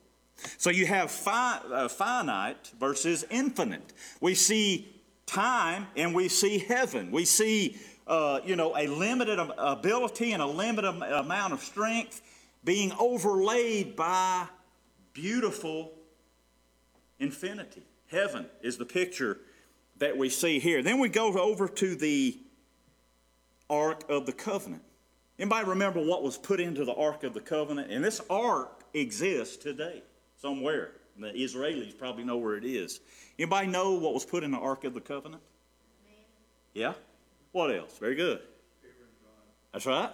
So 0.57 0.69
you 0.69 0.85
have 0.85 1.11
fi- 1.11 1.61
uh, 1.71 1.87
finite 1.87 2.71
versus 2.79 3.25
infinite. 3.29 3.93
We 4.21 4.35
see 4.35 5.01
time 5.25 5.87
and 5.95 6.13
we 6.15 6.29
see 6.29 6.59
heaven. 6.59 7.11
We 7.11 7.25
see 7.25 7.77
uh, 8.07 8.39
you 8.45 8.55
know, 8.55 8.75
a 8.77 8.87
limited 8.87 9.37
ability 9.57 10.31
and 10.31 10.41
a 10.41 10.45
limited 10.45 10.89
amount 10.89 11.53
of 11.53 11.61
strength 11.61 12.21
being 12.63 12.91
overlaid 12.99 13.95
by 13.95 14.47
beautiful 15.13 15.91
infinity. 17.19 17.83
Heaven 18.07 18.45
is 18.61 18.77
the 18.77 18.85
picture 18.85 19.39
that 19.97 20.17
we 20.17 20.29
see 20.29 20.59
here. 20.59 20.81
Then 20.81 20.99
we 20.99 21.09
go 21.09 21.37
over 21.37 21.67
to 21.67 21.95
the 21.95 22.39
Ark 23.69 24.03
of 24.07 24.25
the 24.25 24.31
Covenant. 24.31 24.83
Anybody 25.37 25.67
remember 25.67 25.99
what 25.99 26.23
was 26.23 26.37
put 26.37 26.59
into 26.59 26.85
the 26.85 26.93
Ark 26.93 27.23
of 27.23 27.33
the 27.33 27.41
Covenant? 27.41 27.91
And 27.91 28.03
this 28.03 28.21
Ark 28.29 28.83
exists 28.93 29.57
today 29.57 30.01
somewhere. 30.37 30.91
The 31.19 31.31
Israelis 31.31 31.97
probably 31.97 32.23
know 32.23 32.37
where 32.37 32.55
it 32.55 32.63
is. 32.63 32.99
Anybody 33.39 33.67
know 33.67 33.93
what 33.93 34.13
was 34.13 34.25
put 34.25 34.43
in 34.43 34.51
the 34.51 34.57
Ark 34.57 34.83
of 34.83 34.93
the 34.93 35.01
Covenant? 35.01 35.41
Yeah? 36.73 36.93
What 37.51 37.75
else? 37.75 37.97
Very 37.97 38.15
good. 38.15 38.39
That's 39.73 39.85
right. 39.85 40.11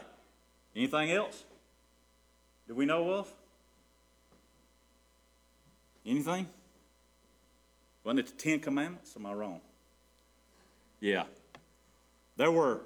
Anything 0.75 1.11
else? 1.11 1.43
Do 2.67 2.75
we 2.75 2.85
know 2.85 3.09
of? 3.11 3.31
Anything? 6.05 6.47
Wasn't 8.03 8.19
it 8.19 8.27
the 8.27 8.33
Ten 8.33 8.59
Commandments? 8.59 9.13
Am 9.15 9.25
I 9.25 9.33
wrong? 9.33 9.61
Yeah. 10.99 11.23
There 12.37 12.51
were 12.51 12.81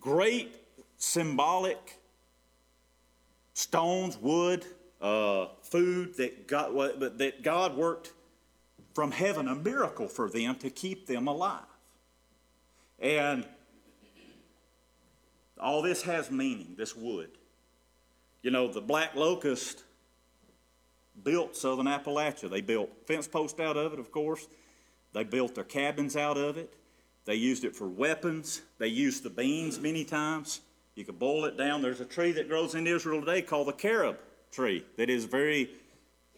great 0.00 0.54
symbolic 0.96 1.98
stones, 3.54 4.18
wood, 4.18 4.64
uh, 5.00 5.46
food 5.62 6.16
that 6.16 6.46
God, 6.46 6.72
that 7.18 7.42
God 7.42 7.76
worked 7.76 8.12
from 8.94 9.10
heaven, 9.10 9.48
a 9.48 9.54
miracle 9.54 10.08
for 10.08 10.30
them 10.30 10.56
to 10.56 10.70
keep 10.70 11.06
them 11.06 11.26
alive. 11.26 11.62
And 12.98 13.44
all 15.60 15.82
this 15.82 16.02
has 16.02 16.30
meaning, 16.30 16.74
this 16.76 16.94
wood. 16.94 17.30
You 18.42 18.50
know, 18.50 18.68
the 18.68 18.80
black 18.80 19.14
locust 19.14 19.82
built 21.22 21.56
southern 21.56 21.86
Appalachia. 21.86 22.50
They 22.50 22.60
built 22.60 22.90
fence 23.06 23.26
posts 23.26 23.58
out 23.58 23.76
of 23.76 23.92
it, 23.92 23.98
of 23.98 24.12
course. 24.12 24.46
They 25.12 25.24
built 25.24 25.54
their 25.54 25.64
cabins 25.64 26.16
out 26.16 26.36
of 26.36 26.56
it. 26.56 26.74
They 27.24 27.36
used 27.36 27.64
it 27.64 27.74
for 27.74 27.88
weapons. 27.88 28.62
They 28.78 28.88
used 28.88 29.22
the 29.22 29.30
beans 29.30 29.80
many 29.80 30.04
times. 30.04 30.60
You 30.94 31.04
could 31.04 31.18
boil 31.18 31.46
it 31.46 31.56
down. 31.56 31.82
There's 31.82 32.00
a 32.00 32.04
tree 32.04 32.32
that 32.32 32.48
grows 32.48 32.74
in 32.74 32.86
Israel 32.86 33.20
today 33.20 33.42
called 33.42 33.68
the 33.68 33.72
carob 33.72 34.18
tree 34.54 34.84
that 34.96 35.10
is 35.10 35.24
very 35.24 35.70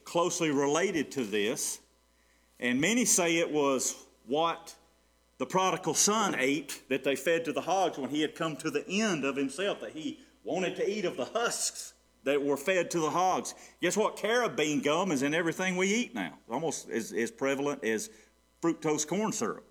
closely 0.04 0.50
related 0.50 1.10
to 1.12 1.24
this. 1.24 1.80
And 2.58 2.80
many 2.80 3.04
say 3.04 3.36
it 3.36 3.50
was 3.50 3.94
what 4.26 4.74
the 5.38 5.46
prodigal 5.46 5.94
son 5.94 6.34
ate 6.38 6.82
that 6.88 7.04
they 7.04 7.14
fed 7.14 7.44
to 7.44 7.52
the 7.52 7.60
hogs 7.60 7.98
when 7.98 8.10
he 8.10 8.22
had 8.22 8.34
come 8.34 8.56
to 8.56 8.70
the 8.70 8.88
end 8.88 9.24
of 9.24 9.36
himself, 9.36 9.80
that 9.80 9.92
he 9.92 10.18
wanted 10.44 10.76
to 10.76 10.90
eat 10.90 11.04
of 11.04 11.16
the 11.16 11.26
husks 11.26 11.92
that 12.24 12.42
were 12.42 12.56
fed 12.56 12.90
to 12.92 13.00
the 13.00 13.10
hogs. 13.10 13.54
Guess 13.80 13.96
what? 13.96 14.16
Carob 14.16 14.56
bean 14.56 14.80
gum 14.80 15.12
is 15.12 15.22
in 15.22 15.34
everything 15.34 15.76
we 15.76 15.92
eat 15.92 16.14
now, 16.14 16.32
almost 16.50 16.88
as, 16.88 17.12
as 17.12 17.30
prevalent 17.30 17.84
as 17.84 18.10
fructose 18.62 19.06
corn 19.06 19.32
syrup. 19.32 19.64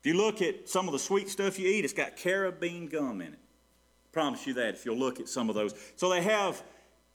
If 0.00 0.06
you 0.06 0.14
look 0.14 0.42
at 0.42 0.68
some 0.68 0.86
of 0.86 0.92
the 0.92 0.98
sweet 0.98 1.28
stuff 1.28 1.58
you 1.58 1.68
eat, 1.68 1.84
it's 1.84 1.94
got 1.94 2.16
carob 2.16 2.60
bean 2.60 2.88
gum 2.88 3.20
in 3.20 3.32
it. 3.32 3.38
I 3.38 4.10
promise 4.12 4.46
you 4.46 4.54
that 4.54 4.74
if 4.74 4.84
you'll 4.84 4.98
look 4.98 5.20
at 5.20 5.28
some 5.28 5.48
of 5.48 5.54
those. 5.54 5.74
So 5.96 6.10
they 6.10 6.22
have 6.22 6.62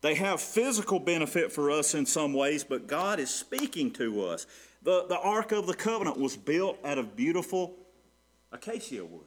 They 0.03 0.15
have 0.15 0.41
physical 0.41 0.99
benefit 0.99 1.49
for 1.49 1.71
us 1.71 1.95
in 1.95 2.05
some 2.05 2.33
ways, 2.33 2.65
but 2.65 2.87
God 2.87 3.21
is 3.21 3.29
speaking 3.29 3.89
to 3.91 4.25
us. 4.25 4.45
The, 4.83 5.05
the 5.07 5.17
Ark 5.17 5.53
of 5.53 5.65
the 5.65 5.73
Covenant 5.73 6.19
was 6.19 6.35
built 6.35 6.77
out 6.83 6.97
of 6.97 7.15
beautiful 7.15 7.73
acacia 8.51 9.05
wood. 9.05 9.23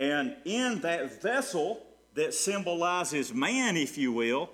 And 0.00 0.34
in 0.44 0.80
that 0.80 1.22
vessel 1.22 1.80
that 2.14 2.34
symbolizes 2.34 3.32
man, 3.32 3.76
if 3.76 3.96
you 3.96 4.10
will, 4.10 4.50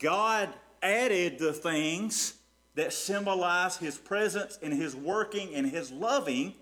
God 0.00 0.48
added 0.82 1.38
the 1.38 1.52
things 1.52 2.34
that 2.74 2.92
symbolize 2.92 3.76
his 3.76 3.96
presence 3.96 4.58
and 4.60 4.74
his 4.74 4.96
working 4.96 5.54
and 5.54 5.70
his 5.70 5.92
loving 5.92 6.52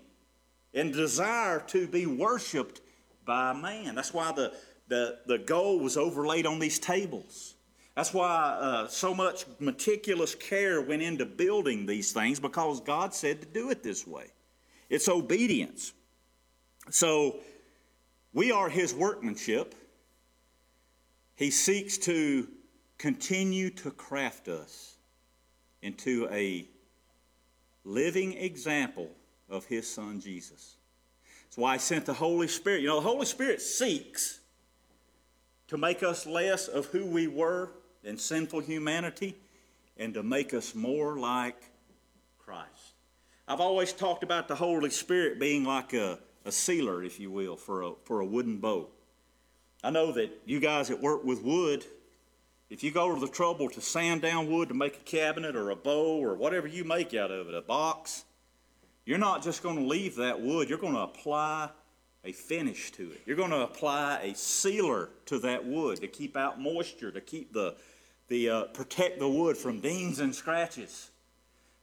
and 0.71 0.93
desire 0.93 1.61
to 1.61 1.87
be 1.87 2.05
worshiped 2.05 2.79
by 3.25 3.53
man. 3.53 3.95
That's 3.95 4.13
why 4.13 4.33
the, 4.33 4.53
the, 4.87 5.17
the 5.25 5.39
gold 5.39 5.81
was 5.81 5.97
overlaid 5.97 6.45
on 6.45 6.59
these 6.59 6.77
tables. 6.77 7.55
That's 7.97 8.13
why 8.13 8.55
uh, 8.61 8.87
so 8.89 9.11
much 9.15 9.45
meticulous 9.57 10.35
care 10.35 10.83
went 10.83 11.01
into 11.01 11.25
building 11.25 11.87
these 11.87 12.11
things 12.11 12.39
because 12.39 12.79
God 12.79 13.11
said 13.11 13.41
to 13.41 13.47
do 13.47 13.71
it 13.71 13.81
this 13.81 14.05
way. 14.05 14.27
It's 14.87 15.09
obedience. 15.09 15.93
So 16.91 17.37
we 18.33 18.51
are 18.51 18.69
His 18.69 18.93
workmanship. 18.93 19.73
He 21.33 21.49
seeks 21.49 21.97
to 21.97 22.47
continue 22.99 23.71
to 23.71 23.89
craft 23.89 24.47
us 24.47 24.97
into 25.81 26.27
a 26.29 26.67
living 27.83 28.33
example 28.33 29.09
of 29.49 29.65
His 29.65 29.91
Son 29.91 30.21
Jesus. 30.21 30.75
That's 31.45 31.57
why 31.57 31.73
He 31.73 31.79
sent 31.79 32.05
the 32.05 32.13
Holy 32.13 32.47
Spirit. 32.47 32.81
You 32.81 32.89
know, 32.89 32.97
the 32.97 33.09
Holy 33.09 33.25
Spirit 33.25 33.59
seeks 33.59 34.39
to 35.69 35.79
make 35.79 36.03
us 36.03 36.27
less 36.27 36.67
of 36.67 36.85
who 36.85 37.03
we 37.03 37.25
were 37.25 37.71
in 38.07 38.17
sinful 38.17 38.61
humanity 38.61 39.35
and 39.97 40.13
to 40.13 40.23
make 40.23 40.53
us 40.53 40.73
more 40.73 41.19
like 41.19 41.69
Christ. 42.39 42.93
I've 43.47 43.59
always 43.59 43.93
talked 43.93 44.23
about 44.23 44.47
the 44.47 44.55
Holy 44.55 44.89
Spirit 44.89 45.39
being 45.39 45.63
like 45.63 45.93
a, 45.93 46.19
a 46.45 46.51
sealer, 46.51 47.03
if 47.03 47.19
you 47.19 47.29
will, 47.29 47.55
for 47.55 47.81
a, 47.83 47.91
for 48.03 48.21
a 48.21 48.25
wooden 48.25 48.57
boat. 48.57 48.93
I 49.83 49.89
know 49.89 50.11
that 50.13 50.41
you 50.45 50.59
guys 50.59 50.87
that 50.87 51.01
work 51.01 51.23
with 51.23 51.41
wood, 51.43 51.85
if 52.69 52.83
you 52.83 52.91
go 52.91 53.13
to 53.13 53.19
the 53.19 53.31
trouble 53.31 53.69
to 53.69 53.81
sand 53.81 54.21
down 54.21 54.51
wood 54.51 54.69
to 54.69 54.73
make 54.73 54.95
a 54.95 55.03
cabinet 55.03 55.55
or 55.55 55.69
a 55.69 55.75
bow 55.75 56.17
or 56.17 56.35
whatever 56.35 56.67
you 56.67 56.83
make 56.83 57.13
out 57.13 57.31
of 57.31 57.47
it, 57.47 57.53
a 57.53 57.61
box, 57.61 58.25
you're 59.05 59.17
not 59.17 59.43
just 59.43 59.63
going 59.63 59.77
to 59.77 59.85
leave 59.85 60.15
that 60.17 60.41
wood, 60.41 60.67
you're 60.67 60.77
going 60.77 60.93
to 60.93 61.01
apply 61.01 61.69
a 62.25 62.33
finish 62.33 62.91
to 62.91 63.11
it. 63.11 63.21
You're 63.25 63.37
going 63.37 63.51
to 63.51 63.61
apply 63.61 64.19
a 64.23 64.35
sealer 64.35 65.09
to 65.27 65.39
that 65.39 65.65
wood 65.65 66.01
to 66.01 66.07
keep 66.07 66.35
out 66.35 66.59
moisture, 66.59 67.11
to 67.11 67.21
keep 67.21 67.53
the, 67.53 67.75
the 68.27 68.49
uh, 68.49 68.63
protect 68.65 69.19
the 69.19 69.27
wood 69.27 69.57
from 69.57 69.79
dings 69.79 70.19
and 70.19 70.33
scratches, 70.33 71.11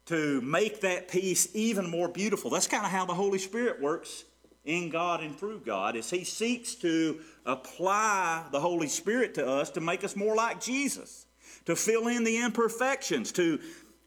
to 0.06 0.40
make 0.42 0.80
that 0.82 1.08
piece 1.08 1.48
even 1.54 1.90
more 1.90 2.08
beautiful. 2.08 2.50
That's 2.50 2.66
kind 2.66 2.84
of 2.84 2.90
how 2.90 3.06
the 3.06 3.14
Holy 3.14 3.38
Spirit 3.38 3.80
works 3.80 4.24
in 4.64 4.90
God 4.90 5.22
and 5.22 5.38
through 5.38 5.60
God, 5.60 5.96
is 5.96 6.10
He 6.10 6.24
seeks 6.24 6.74
to 6.76 7.20
apply 7.44 8.44
the 8.50 8.60
Holy 8.60 8.88
Spirit 8.88 9.34
to 9.34 9.46
us 9.46 9.70
to 9.70 9.80
make 9.80 10.04
us 10.04 10.16
more 10.16 10.34
like 10.34 10.60
Jesus, 10.60 11.26
to 11.66 11.76
fill 11.76 12.08
in 12.08 12.24
the 12.24 12.38
imperfections, 12.38 13.32
to 13.32 13.60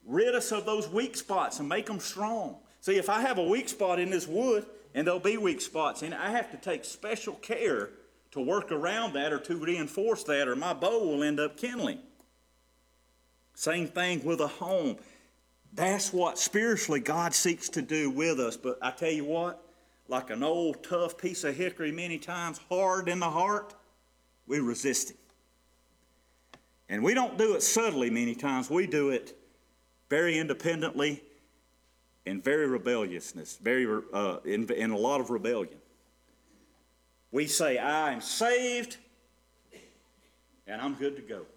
rid 0.05 0.33
us 0.35 0.51
of 0.51 0.65
those 0.65 0.89
weak 0.89 1.15
spots 1.15 1.59
and 1.59 1.69
make 1.69 1.85
them 1.85 1.99
strong. 1.99 2.57
See, 2.81 2.97
if 2.97 3.09
I 3.09 3.21
have 3.21 3.37
a 3.37 3.43
weak 3.43 3.69
spot 3.69 3.99
in 3.99 4.09
this 4.09 4.27
wood, 4.27 4.65
and 4.97 5.05
there'll 5.05 5.19
be 5.19 5.37
weak 5.37 5.61
spots 5.61 6.01
and 6.01 6.13
I 6.13 6.31
have 6.31 6.49
to 6.49 6.57
take 6.57 6.83
special 6.83 7.33
care 7.35 7.91
to 8.31 8.41
work 8.41 8.71
around 8.71 9.13
that 9.13 9.31
or 9.31 9.37
to 9.41 9.55
reinforce 9.55 10.23
that, 10.23 10.47
or 10.47 10.55
my 10.55 10.73
bow 10.73 10.99
will 11.03 11.23
end 11.23 11.39
up 11.39 11.55
kindling. 11.55 11.99
Same 13.57 13.87
thing 13.87 14.23
with 14.23 14.39
a 14.39 14.47
home. 14.47 14.97
That's 15.73 16.13
what 16.13 16.37
spiritually 16.37 16.99
God 16.99 17.33
seeks 17.33 17.69
to 17.69 17.81
do 17.81 18.11
with 18.11 18.39
us. 18.39 18.55
But 18.55 18.77
I 18.83 18.91
tell 18.91 19.09
you 19.09 19.25
what, 19.25 19.67
like 20.07 20.29
an 20.29 20.43
old 20.43 20.83
tough 20.83 21.17
piece 21.17 21.43
of 21.43 21.55
hickory, 21.55 21.91
many 21.91 22.19
times 22.19 22.59
hard 22.69 23.09
in 23.09 23.19
the 23.19 23.31
heart, 23.31 23.73
we 24.45 24.59
resist 24.59 25.09
Him. 25.09 25.17
And 26.87 27.03
we 27.03 27.15
don't 27.15 27.35
do 27.39 27.55
it 27.55 27.63
subtly 27.63 28.11
many 28.11 28.35
times, 28.35 28.69
we 28.69 28.85
do 28.85 29.09
it 29.09 29.35
very 30.07 30.37
independently 30.37 31.23
and 32.27 32.43
very 32.43 32.67
rebelliousness, 32.67 33.57
very 33.59 33.87
uh, 34.13 34.37
in, 34.45 34.71
in 34.71 34.91
a 34.91 34.97
lot 34.97 35.19
of 35.19 35.31
rebellion. 35.31 35.79
We 37.31 37.47
say, 37.47 37.79
I 37.79 38.13
am 38.13 38.21
saved 38.21 38.97
and 40.67 40.79
I'm 40.79 40.93
good 40.93 41.15
to 41.15 41.23
go. 41.23 41.47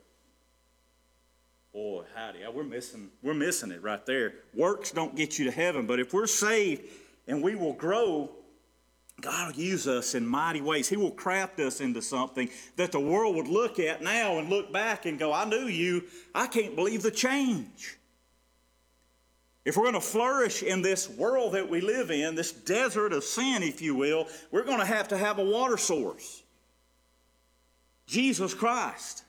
Boy, 1.72 2.02
howdy, 2.14 2.40
we're 2.52 2.64
missing, 2.64 3.10
we're 3.22 3.34
missing 3.34 3.70
it 3.70 3.82
right 3.82 4.04
there. 4.04 4.34
Works 4.54 4.90
don't 4.90 5.14
get 5.14 5.38
you 5.38 5.44
to 5.44 5.52
heaven, 5.52 5.86
but 5.86 6.00
if 6.00 6.12
we're 6.12 6.26
saved 6.26 6.82
and 7.28 7.42
we 7.42 7.54
will 7.54 7.74
grow, 7.74 8.30
God 9.20 9.54
will 9.54 9.62
use 9.62 9.86
us 9.86 10.14
in 10.14 10.26
mighty 10.26 10.60
ways. 10.60 10.88
He 10.88 10.96
will 10.96 11.12
craft 11.12 11.60
us 11.60 11.80
into 11.80 12.02
something 12.02 12.50
that 12.76 12.90
the 12.90 12.98
world 12.98 13.36
would 13.36 13.46
look 13.46 13.78
at 13.78 14.02
now 14.02 14.38
and 14.38 14.48
look 14.48 14.72
back 14.72 15.06
and 15.06 15.18
go, 15.18 15.32
I 15.32 15.44
knew 15.44 15.66
you. 15.66 16.04
I 16.34 16.48
can't 16.48 16.74
believe 16.74 17.02
the 17.02 17.10
change. 17.10 17.98
If 19.64 19.76
we're 19.76 19.84
going 19.84 19.94
to 19.94 20.00
flourish 20.00 20.62
in 20.62 20.82
this 20.82 21.08
world 21.08 21.52
that 21.52 21.68
we 21.68 21.80
live 21.80 22.10
in, 22.10 22.34
this 22.34 22.50
desert 22.50 23.12
of 23.12 23.22
sin, 23.22 23.62
if 23.62 23.80
you 23.80 23.94
will, 23.94 24.26
we're 24.50 24.64
going 24.64 24.80
to 24.80 24.86
have 24.86 25.08
to 25.08 25.18
have 25.18 25.38
a 25.38 25.44
water 25.44 25.76
source 25.76 26.42
Jesus 28.06 28.54
Christ. 28.54 29.22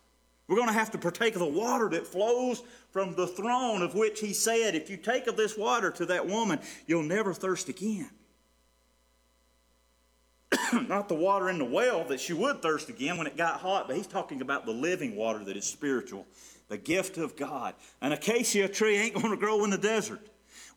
We're 0.51 0.57
going 0.57 0.67
to 0.67 0.73
have 0.73 0.91
to 0.91 0.97
partake 0.97 1.35
of 1.35 1.39
the 1.39 1.45
water 1.45 1.87
that 1.91 2.05
flows 2.05 2.61
from 2.89 3.15
the 3.15 3.25
throne 3.25 3.81
of 3.81 3.95
which 3.95 4.19
he 4.19 4.33
said, 4.33 4.75
If 4.75 4.89
you 4.89 4.97
take 4.97 5.27
of 5.27 5.37
this 5.37 5.57
water 5.57 5.91
to 5.91 6.05
that 6.07 6.27
woman, 6.27 6.59
you'll 6.85 7.03
never 7.03 7.33
thirst 7.33 7.69
again. 7.69 8.09
Not 10.89 11.07
the 11.07 11.15
water 11.15 11.49
in 11.49 11.57
the 11.57 11.63
well 11.63 12.03
that 12.03 12.19
she 12.19 12.33
would 12.33 12.61
thirst 12.61 12.89
again 12.89 13.17
when 13.17 13.27
it 13.27 13.37
got 13.37 13.61
hot, 13.61 13.87
but 13.87 13.95
he's 13.95 14.07
talking 14.07 14.41
about 14.41 14.65
the 14.65 14.73
living 14.73 15.15
water 15.15 15.41
that 15.45 15.55
is 15.55 15.63
spiritual, 15.63 16.27
the 16.67 16.77
gift 16.77 17.17
of 17.17 17.37
God. 17.37 17.73
An 18.01 18.11
acacia 18.11 18.67
tree 18.67 18.97
ain't 18.97 19.13
going 19.13 19.29
to 19.29 19.37
grow 19.37 19.63
in 19.63 19.69
the 19.69 19.77
desert. 19.77 20.19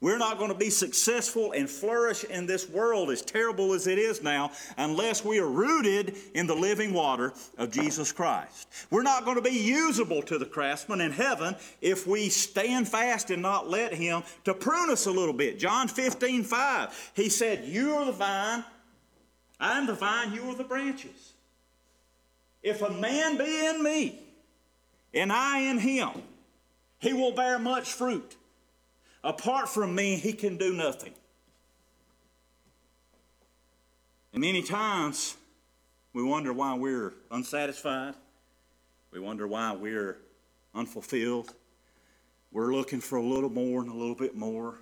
We're 0.01 0.19
not 0.19 0.39
going 0.39 0.51
to 0.51 0.59
be 0.59 0.71
successful 0.71 1.53
and 1.53 1.69
flourish 1.69 2.25
in 2.25 2.47
this 2.47 2.69
world, 2.69 3.11
as 3.11 3.23
terrible 3.23 3.73
as 3.73 3.87
it 3.87 3.99
is 3.99 4.23
now, 4.23 4.51
unless 4.77 5.25
we 5.25 5.39
are 5.39 5.49
rooted 5.49 6.17
in 6.35 6.47
the 6.47 6.55
living 6.55 6.93
water 6.93 7.33
of 7.57 7.71
Jesus 7.71 8.13
Christ. 8.13 8.69
We're 8.91 9.03
not 9.03 9.25
going 9.25 9.37
to 9.37 9.43
be 9.43 9.51
usable 9.51 10.23
to 10.23 10.39
the 10.39 10.47
craftsman 10.47 11.01
in 11.01 11.13
heaven 11.13 11.57
if 11.81 12.07
we 12.07 12.29
stand 12.29 12.89
fast 12.89 13.31
and 13.31 13.41
not 13.41 13.71
let 13.71 13.95
him 13.95 14.23
to 14.45 14.55
prune 14.55 14.91
us 14.91 15.07
a 15.07 15.11
little 15.11 15.35
bit. 15.35 15.59
John 15.59 15.89
15, 15.89 16.45
5, 16.45 17.13
he 17.15 17.29
said, 17.29 17.65
You 17.65 17.95
are 17.95 18.07
the 18.07 18.13
vine, 18.13 18.65
I'm 19.61 19.87
the 19.87 19.95
vine, 19.95 20.33
you 20.33 20.51
are 20.51 20.55
the 20.55 20.65
branches. 20.65 21.33
If 22.63 22.83
a 22.83 22.91
man 22.91 23.37
be 23.37 23.67
in 23.67 23.83
me, 23.83 24.21
and 25.13 25.33
I 25.33 25.61
in 25.61 25.79
him, 25.79 26.11
he 26.99 27.13
will 27.13 27.33
bear 27.33 27.59
much 27.59 27.93
fruit. 27.93 28.37
Apart 29.25 29.71
from 29.71 29.95
me, 29.95 30.17
he 30.17 30.35
can 30.35 30.59
do 30.59 30.75
nothing. 30.75 31.15
And 34.35 34.43
many 34.43 34.63
times 34.63 35.37
we 36.13 36.23
wonder 36.23 36.53
why 36.53 36.75
we're 36.75 37.15
unsatisfied. 37.31 38.15
We 39.11 39.21
wonder 39.21 39.49
why 39.49 39.73
we're 39.73 40.19
unfulfilled. 40.75 41.55
We're 42.53 42.75
looking 42.75 43.01
for 43.01 43.17
a 43.17 43.23
little 43.23 43.49
more 43.49 43.81
and 43.81 43.91
a 43.91 43.95
little 43.95 44.15
bit 44.15 44.37
more. 44.37 44.75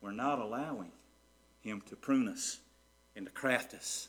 We're 0.00 0.12
not 0.12 0.38
allowing 0.38 0.92
Him 1.60 1.82
to 1.90 1.96
prune 1.96 2.26
us 2.28 2.60
and 3.14 3.26
to 3.26 3.32
craft 3.32 3.74
us 3.74 4.08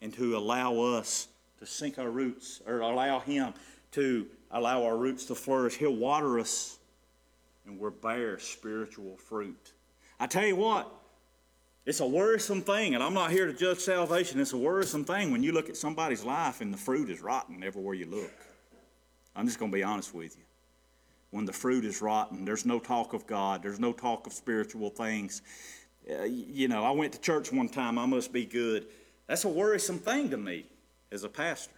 and 0.00 0.14
to 0.14 0.36
allow 0.36 0.78
us 0.78 1.26
to 1.58 1.66
sink 1.66 1.98
our 1.98 2.10
roots 2.10 2.62
or 2.64 2.78
allow 2.80 3.18
Him 3.18 3.54
to 3.92 4.28
allow 4.52 4.84
our 4.84 4.96
roots 4.96 5.24
to 5.26 5.34
flourish. 5.34 5.76
He'll 5.76 5.96
water 5.96 6.38
us 6.38 6.78
and 7.66 7.78
we 7.78 7.90
bear 7.90 8.38
spiritual 8.38 9.16
fruit. 9.16 9.72
I 10.20 10.26
tell 10.26 10.46
you 10.46 10.56
what, 10.56 10.92
it's 11.86 12.00
a 12.00 12.06
worrisome 12.06 12.62
thing, 12.62 12.94
and 12.94 13.02
I'm 13.02 13.14
not 13.14 13.30
here 13.30 13.46
to 13.46 13.52
judge 13.52 13.78
salvation. 13.78 14.40
It's 14.40 14.52
a 14.52 14.58
worrisome 14.58 15.04
thing 15.04 15.30
when 15.30 15.42
you 15.42 15.52
look 15.52 15.68
at 15.68 15.76
somebody's 15.76 16.24
life 16.24 16.60
and 16.60 16.72
the 16.72 16.78
fruit 16.78 17.10
is 17.10 17.20
rotten 17.20 17.62
everywhere 17.62 17.94
you 17.94 18.06
look. 18.06 18.32
I'm 19.36 19.46
just 19.46 19.58
going 19.58 19.70
to 19.70 19.74
be 19.74 19.82
honest 19.82 20.14
with 20.14 20.36
you. 20.36 20.44
When 21.30 21.44
the 21.44 21.52
fruit 21.52 21.84
is 21.84 22.00
rotten, 22.00 22.44
there's 22.44 22.64
no 22.64 22.78
talk 22.78 23.12
of 23.12 23.26
God, 23.26 23.62
there's 23.62 23.80
no 23.80 23.92
talk 23.92 24.26
of 24.26 24.32
spiritual 24.32 24.88
things. 24.90 25.42
Uh, 26.08 26.22
you 26.22 26.68
know, 26.68 26.84
I 26.84 26.90
went 26.92 27.12
to 27.14 27.20
church 27.20 27.52
one 27.52 27.68
time, 27.68 27.98
I 27.98 28.06
must 28.06 28.32
be 28.32 28.46
good. 28.46 28.86
That's 29.26 29.44
a 29.44 29.48
worrisome 29.48 29.98
thing 29.98 30.30
to 30.30 30.36
me 30.36 30.66
as 31.10 31.24
a 31.24 31.28
pastor. 31.28 31.74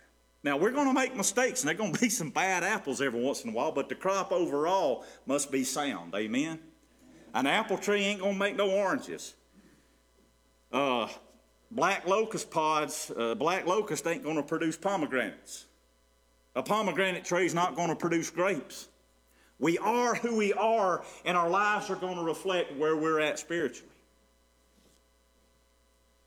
Now, 0.46 0.56
we're 0.56 0.70
going 0.70 0.86
to 0.86 0.92
make 0.92 1.16
mistakes, 1.16 1.62
and 1.62 1.68
there's 1.68 1.76
going 1.76 1.92
to 1.92 2.00
be 2.00 2.08
some 2.08 2.30
bad 2.30 2.62
apples 2.62 3.02
every 3.02 3.20
once 3.20 3.42
in 3.42 3.50
a 3.50 3.52
while, 3.52 3.72
but 3.72 3.88
the 3.88 3.96
crop 3.96 4.30
overall 4.30 5.04
must 5.26 5.50
be 5.50 5.64
sound. 5.64 6.14
Amen? 6.14 6.60
An 7.34 7.48
apple 7.48 7.76
tree 7.76 8.02
ain't 8.02 8.20
going 8.20 8.34
to 8.34 8.38
make 8.38 8.54
no 8.54 8.70
oranges. 8.70 9.34
Uh, 10.70 11.08
black 11.72 12.06
locust 12.06 12.48
pods, 12.48 13.10
uh, 13.18 13.34
black 13.34 13.66
locust 13.66 14.06
ain't 14.06 14.22
going 14.22 14.36
to 14.36 14.42
produce 14.44 14.76
pomegranates. 14.76 15.66
A 16.54 16.62
pomegranate 16.62 17.24
tree 17.24 17.44
is 17.44 17.52
not 17.52 17.74
going 17.74 17.88
to 17.88 17.96
produce 17.96 18.30
grapes. 18.30 18.86
We 19.58 19.78
are 19.78 20.14
who 20.14 20.36
we 20.36 20.52
are, 20.52 21.04
and 21.24 21.36
our 21.36 21.50
lives 21.50 21.90
are 21.90 21.96
going 21.96 22.18
to 22.18 22.22
reflect 22.22 22.76
where 22.76 22.96
we're 22.96 23.18
at 23.18 23.40
spiritually. 23.40 23.90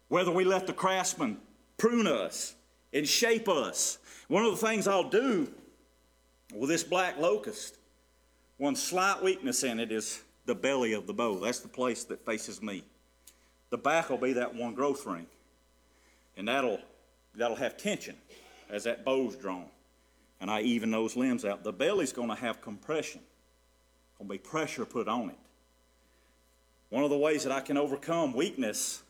Whether 0.09 0.31
we 0.31 0.43
let 0.43 0.67
the 0.67 0.73
craftsman 0.73 1.37
prune 1.77 2.05
us 2.05 2.55
and 2.93 3.07
shape 3.07 3.47
us. 3.47 3.97
One 4.27 4.43
of 4.45 4.51
the 4.51 4.65
things 4.65 4.87
I'll 4.87 5.09
do 5.09 5.51
with 6.53 6.69
this 6.69 6.83
black 6.83 7.17
locust, 7.19 7.77
one 8.57 8.75
slight 8.75 9.23
weakness 9.23 9.63
in 9.63 9.79
it 9.79 9.91
is 9.91 10.21
the 10.45 10.55
belly 10.55 10.93
of 10.93 11.07
the 11.07 11.13
bow. 11.13 11.39
That's 11.39 11.59
the 11.59 11.67
place 11.67 12.03
that 12.05 12.25
faces 12.25 12.61
me. 12.61 12.83
The 13.69 13.77
back 13.77 14.09
will 14.09 14.17
be 14.17 14.33
that 14.33 14.53
one 14.53 14.73
growth 14.73 15.05
ring. 15.05 15.27
And 16.37 16.47
that'll, 16.47 16.79
that'll 17.35 17.55
have 17.55 17.77
tension 17.77 18.15
as 18.69 18.83
that 18.85 19.05
bow's 19.05 19.35
drawn. 19.35 19.65
And 20.41 20.49
I 20.49 20.61
even 20.61 20.89
those 20.89 21.15
limbs 21.15 21.45
out. 21.45 21.63
The 21.63 21.73
belly's 21.73 22.13
going 22.13 22.29
to 22.29 22.35
have 22.35 22.61
compression. 22.61 23.21
Going 24.17 24.27
to 24.27 24.33
be 24.33 24.37
pressure 24.37 24.85
put 24.85 25.07
on 25.07 25.29
it. 25.29 25.37
One 26.89 27.03
of 27.03 27.09
the 27.09 27.17
ways 27.17 27.43
that 27.43 27.51
I 27.51 27.61
can 27.61 27.77
overcome 27.77 28.33
weakness 28.33 29.03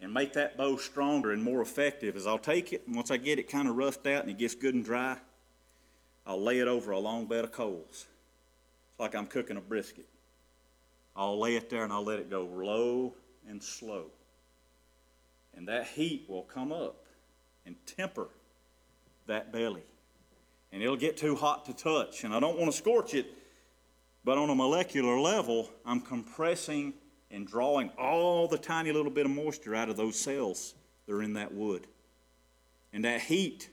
and 0.00 0.12
make 0.12 0.32
that 0.34 0.56
bow 0.56 0.76
stronger 0.76 1.32
and 1.32 1.42
more 1.42 1.60
effective 1.60 2.16
is 2.16 2.26
I'll 2.26 2.38
take 2.38 2.72
it, 2.72 2.86
and 2.86 2.94
once 2.94 3.10
I 3.10 3.16
get 3.16 3.38
it 3.38 3.50
kind 3.50 3.68
of 3.68 3.76
roughed 3.76 4.06
out 4.06 4.22
and 4.22 4.30
it 4.30 4.38
gets 4.38 4.54
good 4.54 4.74
and 4.74 4.84
dry, 4.84 5.16
I'll 6.26 6.40
lay 6.40 6.58
it 6.58 6.68
over 6.68 6.92
a 6.92 6.98
long 6.98 7.26
bed 7.26 7.44
of 7.44 7.52
coals. 7.52 8.06
It's 8.90 9.00
like 9.00 9.14
I'm 9.14 9.26
cooking 9.26 9.56
a 9.56 9.60
brisket. 9.60 10.06
I'll 11.16 11.38
lay 11.38 11.56
it 11.56 11.68
there 11.68 11.82
and 11.82 11.92
I'll 11.92 12.04
let 12.04 12.20
it 12.20 12.30
go 12.30 12.44
low 12.44 13.14
and 13.48 13.62
slow. 13.62 14.06
And 15.56 15.66
that 15.66 15.86
heat 15.86 16.26
will 16.28 16.42
come 16.42 16.70
up 16.70 17.06
and 17.66 17.74
temper 17.86 18.28
that 19.26 19.52
belly. 19.52 19.82
And 20.70 20.82
it'll 20.82 20.96
get 20.96 21.16
too 21.16 21.34
hot 21.34 21.64
to 21.66 21.72
touch. 21.72 22.24
And 22.24 22.34
I 22.34 22.40
don't 22.40 22.58
want 22.58 22.70
to 22.70 22.76
scorch 22.76 23.14
it, 23.14 23.26
but 24.24 24.38
on 24.38 24.50
a 24.50 24.54
molecular 24.54 25.18
level, 25.18 25.70
I'm 25.84 26.00
compressing 26.00 26.92
and 27.30 27.46
drawing 27.46 27.90
all 27.98 28.48
the 28.48 28.58
tiny 28.58 28.92
little 28.92 29.10
bit 29.10 29.26
of 29.26 29.32
moisture 29.32 29.74
out 29.74 29.88
of 29.88 29.96
those 29.96 30.18
cells 30.18 30.74
that 31.06 31.14
are 31.14 31.22
in 31.22 31.34
that 31.34 31.52
wood. 31.52 31.86
And 32.92 33.04
that 33.04 33.20
heat 33.20 33.68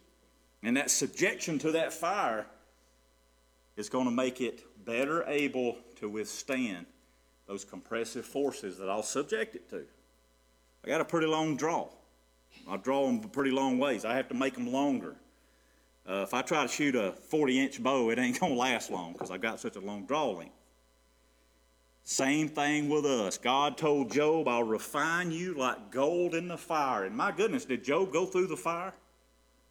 and 0.64 0.76
that 0.78 0.90
subjection 0.90 1.60
to 1.60 1.72
that 1.72 1.94
fire 1.94 2.46
is 3.78 3.90
going 3.90 4.06
to 4.06 4.12
make 4.12 4.42
it 4.42 4.64
better 4.86 5.24
able 5.28 5.78
to 5.98 6.10
withstand 6.10 6.86
those 7.48 7.64
compressive 7.64 8.26
forces 8.26 8.78
that 8.78 8.90
I'll 8.90 9.04
subject 9.04 9.56
it 9.56 9.70
to. 9.70 9.84
I 10.84 10.88
got 10.88 11.02
a 11.02 11.06
pretty 11.06 11.28
long 11.28 11.56
draw. 11.56 11.88
I 12.68 12.78
draw 12.78 13.06
them 13.06 13.20
pretty 13.20 13.52
long 13.52 13.78
ways. 13.78 14.06
I 14.06 14.16
have 14.16 14.28
to 14.30 14.34
make 14.34 14.56
them 14.56 14.72
longer. 14.72 15.16
Uh, 16.08 16.22
if 16.22 16.34
I 16.34 16.42
try 16.42 16.62
to 16.64 16.68
shoot 16.68 16.96
a 16.96 17.12
40 17.12 17.60
inch 17.60 17.84
bow, 17.84 18.10
it 18.10 18.20
ain't 18.20 18.40
going 18.40 18.54
to 18.54 18.60
last 18.60 18.92
long 18.92 19.14
because 19.14 19.32
I've 19.32 19.42
got 19.42 19.60
such 19.60 19.76
a 19.76 19.80
long 19.80 20.06
draw 20.06 20.30
length. 20.30 20.54
Same 22.08 22.50
thing 22.50 22.88
with 22.88 23.04
us. 23.04 23.40
God 23.40 23.80
told 23.80 24.12
Job, 24.12 24.48
I'll 24.48 24.62
refine 24.62 25.32
you 25.32 25.56
like 25.56 25.90
gold 25.90 26.36
in 26.36 26.48
the 26.48 26.58
fire. 26.58 27.04
And 27.04 27.18
my 27.18 27.32
goodness, 27.32 27.66
did 27.66 27.84
Job 27.84 28.14
go 28.14 28.28
through 28.28 28.46
the 28.46 28.56
fire? 28.56 28.94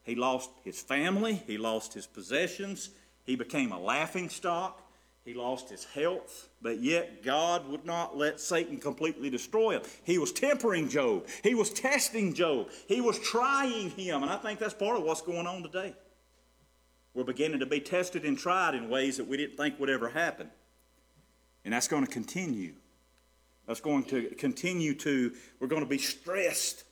He 0.02 0.16
lost 0.16 0.50
his 0.64 0.82
family, 0.82 1.42
he 1.46 1.56
lost 1.56 1.94
his 1.94 2.08
possessions, 2.08 2.90
he 3.24 3.36
became 3.36 3.70
a 3.70 3.78
laughing 3.78 4.28
stock, 4.28 4.82
he 5.24 5.32
lost 5.32 5.70
his 5.70 5.84
health, 5.84 6.48
but 6.60 6.80
yet 6.80 7.22
God 7.22 7.68
would 7.68 7.86
not 7.86 8.16
let 8.16 8.40
Satan 8.40 8.78
completely 8.78 9.30
destroy 9.30 9.76
him. 9.76 9.82
He 10.02 10.18
was 10.18 10.32
tempering 10.32 10.88
Job, 10.88 11.28
he 11.44 11.54
was 11.54 11.70
testing 11.70 12.34
Job, 12.34 12.68
he 12.88 13.00
was 13.00 13.18
trying 13.20 13.90
him. 13.90 14.24
And 14.24 14.30
I 14.30 14.36
think 14.38 14.58
that's 14.58 14.74
part 14.74 14.98
of 14.98 15.04
what's 15.04 15.22
going 15.22 15.46
on 15.46 15.62
today. 15.62 15.94
We're 17.14 17.22
beginning 17.22 17.60
to 17.60 17.66
be 17.66 17.78
tested 17.78 18.24
and 18.24 18.36
tried 18.36 18.74
in 18.74 18.90
ways 18.90 19.18
that 19.18 19.28
we 19.28 19.36
didn't 19.36 19.56
think 19.56 19.78
would 19.78 19.88
ever 19.88 20.08
happen. 20.08 20.50
And 21.64 21.72
that's 21.72 21.88
going 21.88 22.04
to 22.04 22.10
continue. 22.10 22.74
That's 23.66 23.80
going 23.80 24.04
to 24.04 24.34
continue 24.36 24.94
to, 24.96 25.32
we're 25.58 25.68
going 25.68 25.82
to 25.82 25.88
be 25.88 25.98
stressed 25.98 26.84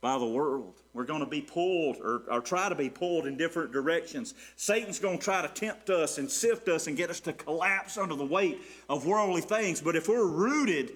by 0.00 0.18
the 0.18 0.26
world. 0.26 0.74
We're 0.92 1.04
going 1.04 1.20
to 1.20 1.26
be 1.26 1.40
pulled 1.40 1.96
or, 1.96 2.22
or 2.30 2.40
try 2.40 2.68
to 2.68 2.74
be 2.74 2.88
pulled 2.88 3.26
in 3.26 3.36
different 3.36 3.72
directions. 3.72 4.34
Satan's 4.56 4.98
going 4.98 5.18
to 5.18 5.24
try 5.24 5.42
to 5.42 5.48
tempt 5.48 5.90
us 5.90 6.18
and 6.18 6.30
sift 6.30 6.68
us 6.68 6.86
and 6.86 6.96
get 6.96 7.10
us 7.10 7.20
to 7.20 7.32
collapse 7.32 7.96
under 7.96 8.14
the 8.14 8.24
weight 8.24 8.60
of 8.88 9.06
worldly 9.06 9.40
things. 9.40 9.80
But 9.80 9.96
if 9.96 10.08
we're 10.08 10.26
rooted 10.26 10.92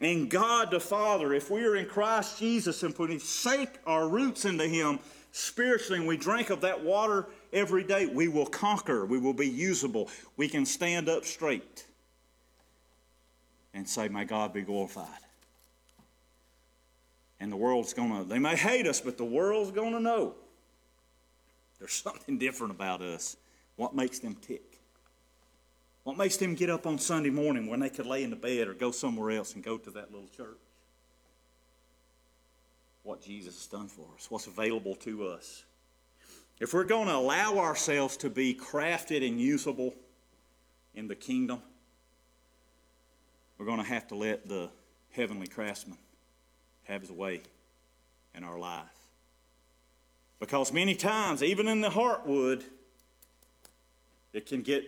in 0.00 0.28
God 0.28 0.70
the 0.70 0.80
Father, 0.80 1.32
if 1.34 1.50
we 1.50 1.64
are 1.64 1.76
in 1.76 1.86
Christ 1.86 2.38
Jesus 2.38 2.82
and 2.82 2.94
put 2.94 3.20
sink 3.20 3.78
our 3.86 4.08
roots 4.08 4.44
into 4.44 4.66
Him 4.66 4.98
spiritually 5.32 5.98
and 5.98 6.08
we 6.08 6.16
drink 6.16 6.50
of 6.50 6.60
that 6.60 6.82
water 6.82 7.26
every 7.52 7.84
day, 7.84 8.06
we 8.06 8.28
will 8.28 8.46
conquer. 8.46 9.04
We 9.04 9.18
will 9.18 9.32
be 9.32 9.48
usable. 9.48 10.08
We 10.36 10.48
can 10.48 10.64
stand 10.64 11.08
up 11.08 11.24
straight 11.24 11.86
and 13.74 13.86
say, 13.88 14.08
May 14.08 14.24
God 14.24 14.52
be 14.52 14.62
glorified. 14.62 15.08
And 17.40 17.52
the 17.52 17.56
world's 17.56 17.92
going 17.92 18.16
to, 18.16 18.24
they 18.24 18.38
may 18.38 18.56
hate 18.56 18.86
us, 18.86 19.00
but 19.00 19.18
the 19.18 19.24
world's 19.24 19.72
going 19.72 19.92
to 19.92 20.00
know 20.00 20.34
there's 21.78 21.92
something 21.92 22.38
different 22.38 22.72
about 22.72 23.02
us. 23.02 23.36
What 23.76 23.94
makes 23.94 24.20
them 24.20 24.36
tick? 24.36 24.78
What 26.04 26.16
makes 26.16 26.36
them 26.36 26.54
get 26.54 26.70
up 26.70 26.86
on 26.86 26.98
Sunday 26.98 27.30
morning 27.30 27.66
when 27.66 27.80
they 27.80 27.90
could 27.90 28.06
lay 28.06 28.22
in 28.22 28.30
the 28.30 28.36
bed 28.36 28.68
or 28.68 28.74
go 28.74 28.90
somewhere 28.90 29.32
else 29.32 29.54
and 29.54 29.64
go 29.64 29.76
to 29.76 29.90
that 29.90 30.12
little 30.12 30.28
church? 30.34 30.56
What 33.02 33.22
Jesus 33.22 33.56
has 33.56 33.66
done 33.66 33.88
for 33.88 34.06
us, 34.16 34.30
what's 34.30 34.46
available 34.46 34.94
to 34.96 35.26
us. 35.26 35.64
If 36.60 36.72
we're 36.72 36.84
going 36.84 37.08
to 37.08 37.16
allow 37.16 37.58
ourselves 37.58 38.16
to 38.18 38.30
be 38.30 38.54
crafted 38.54 39.26
and 39.26 39.40
usable 39.40 39.94
in 40.94 41.08
the 41.08 41.16
kingdom, 41.16 41.60
we're 43.58 43.66
going 43.66 43.78
to 43.78 43.84
have 43.84 44.08
to 44.08 44.14
let 44.14 44.48
the 44.48 44.70
heavenly 45.12 45.46
craftsman 45.46 45.98
have 46.84 47.00
his 47.00 47.10
way 47.10 47.42
in 48.34 48.44
our 48.44 48.58
life. 48.58 48.84
Because 50.40 50.72
many 50.72 50.94
times, 50.94 51.42
even 51.42 51.68
in 51.68 51.80
the 51.80 51.88
heartwood, 51.88 52.62
it 54.32 54.46
can 54.46 54.62
get 54.62 54.84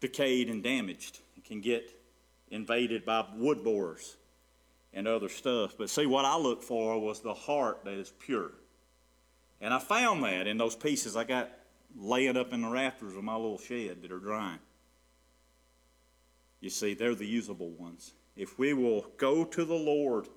decayed 0.00 0.48
and 0.48 0.62
damaged. 0.62 1.20
It 1.36 1.44
can 1.44 1.60
get 1.60 1.90
invaded 2.50 3.04
by 3.04 3.26
wood 3.36 3.62
borers 3.62 4.16
and 4.92 5.06
other 5.06 5.28
stuff. 5.28 5.74
But 5.76 5.90
see, 5.90 6.06
what 6.06 6.24
I 6.24 6.36
looked 6.36 6.64
for 6.64 6.98
was 6.98 7.20
the 7.20 7.34
heart 7.34 7.84
that 7.84 7.94
is 7.94 8.12
pure. 8.18 8.52
And 9.60 9.72
I 9.72 9.78
found 9.78 10.24
that 10.24 10.46
in 10.46 10.58
those 10.58 10.76
pieces 10.76 11.16
I 11.16 11.24
got 11.24 11.50
laying 11.96 12.36
up 12.36 12.52
in 12.52 12.62
the 12.62 12.68
rafters 12.68 13.14
of 13.14 13.22
my 13.22 13.34
little 13.34 13.58
shed 13.58 14.02
that 14.02 14.10
are 14.10 14.18
drying. 14.18 14.58
You 16.64 16.70
see, 16.70 16.94
they're 16.94 17.14
the 17.14 17.26
usable 17.26 17.72
ones. 17.72 18.14
If 18.38 18.58
we 18.58 18.72
will 18.72 19.04
go 19.18 19.44
to 19.44 19.66
the 19.66 19.74
Lord, 19.74 20.28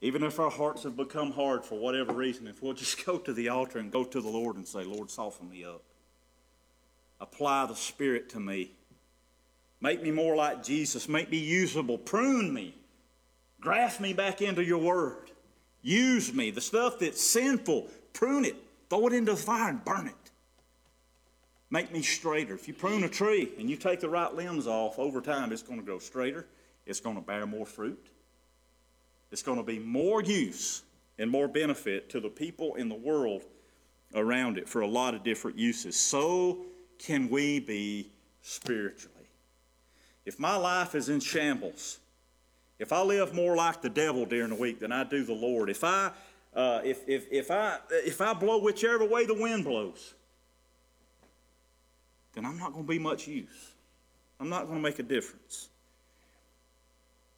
even 0.00 0.22
if 0.22 0.40
our 0.40 0.48
hearts 0.48 0.84
have 0.84 0.96
become 0.96 1.32
hard 1.32 1.66
for 1.66 1.78
whatever 1.78 2.14
reason, 2.14 2.46
if 2.46 2.62
we'll 2.62 2.72
just 2.72 3.04
go 3.04 3.18
to 3.18 3.34
the 3.34 3.50
altar 3.50 3.78
and 3.78 3.92
go 3.92 4.04
to 4.04 4.20
the 4.22 4.30
Lord 4.30 4.56
and 4.56 4.66
say, 4.66 4.84
Lord, 4.84 5.10
soften 5.10 5.50
me 5.50 5.66
up. 5.66 5.82
Apply 7.20 7.66
the 7.66 7.76
Spirit 7.76 8.30
to 8.30 8.40
me. 8.40 8.72
Make 9.82 10.02
me 10.02 10.12
more 10.12 10.34
like 10.34 10.64
Jesus. 10.64 11.10
Make 11.10 11.30
me 11.30 11.36
usable. 11.36 11.98
Prune 11.98 12.50
me. 12.50 12.74
Graft 13.60 14.00
me 14.00 14.14
back 14.14 14.40
into 14.40 14.64
your 14.64 14.78
word. 14.78 15.30
Use 15.82 16.32
me. 16.32 16.50
The 16.50 16.62
stuff 16.62 16.98
that's 17.00 17.22
sinful, 17.22 17.88
prune 18.14 18.46
it. 18.46 18.56
Throw 18.88 19.08
it 19.08 19.12
into 19.12 19.32
the 19.32 19.36
fire 19.36 19.68
and 19.68 19.84
burn 19.84 20.06
it 20.06 20.19
make 21.70 21.92
me 21.92 22.02
straighter. 22.02 22.54
If 22.54 22.68
you 22.68 22.74
prune 22.74 23.04
a 23.04 23.08
tree 23.08 23.52
and 23.58 23.70
you 23.70 23.76
take 23.76 24.00
the 24.00 24.08
right 24.08 24.34
limbs 24.34 24.66
off, 24.66 24.98
over 24.98 25.20
time 25.20 25.52
it's 25.52 25.62
going 25.62 25.78
to 25.78 25.84
grow 25.84 25.98
straighter. 25.98 26.46
It's 26.86 27.00
going 27.00 27.16
to 27.16 27.22
bear 27.22 27.46
more 27.46 27.66
fruit. 27.66 28.08
It's 29.30 29.42
going 29.42 29.58
to 29.58 29.64
be 29.64 29.78
more 29.78 30.22
use 30.22 30.82
and 31.18 31.30
more 31.30 31.46
benefit 31.46 32.10
to 32.10 32.20
the 32.20 32.28
people 32.28 32.74
in 32.74 32.88
the 32.88 32.94
world 32.94 33.44
around 34.14 34.58
it 34.58 34.68
for 34.68 34.80
a 34.80 34.86
lot 34.86 35.14
of 35.14 35.22
different 35.22 35.56
uses. 35.56 35.96
So 35.96 36.64
can 36.98 37.28
we 37.28 37.60
be 37.60 38.10
spiritually. 38.42 39.14
If 40.24 40.38
my 40.38 40.56
life 40.56 40.94
is 40.94 41.08
in 41.08 41.20
shambles, 41.20 41.98
if 42.78 42.92
I 42.92 43.02
live 43.02 43.34
more 43.34 43.56
like 43.56 43.82
the 43.82 43.90
devil 43.90 44.24
during 44.24 44.50
the 44.50 44.56
week 44.56 44.80
than 44.80 44.92
I 44.92 45.04
do 45.04 45.24
the 45.24 45.34
Lord, 45.34 45.70
if 45.70 45.84
I 45.84 46.12
uh, 46.52 46.80
if, 46.82 47.08
if, 47.08 47.28
if, 47.30 47.48
I, 47.48 47.78
if 47.90 48.20
I 48.20 48.34
blow 48.34 48.58
whichever 48.58 49.04
way 49.04 49.24
the 49.24 49.34
wind 49.34 49.64
blows, 49.64 50.14
then 52.32 52.44
I'm 52.44 52.58
not 52.58 52.72
going 52.72 52.84
to 52.84 52.88
be 52.88 52.98
much 52.98 53.26
use. 53.26 53.74
I'm 54.38 54.48
not 54.48 54.66
going 54.66 54.78
to 54.78 54.82
make 54.82 54.98
a 54.98 55.04
difference. 55.04 55.68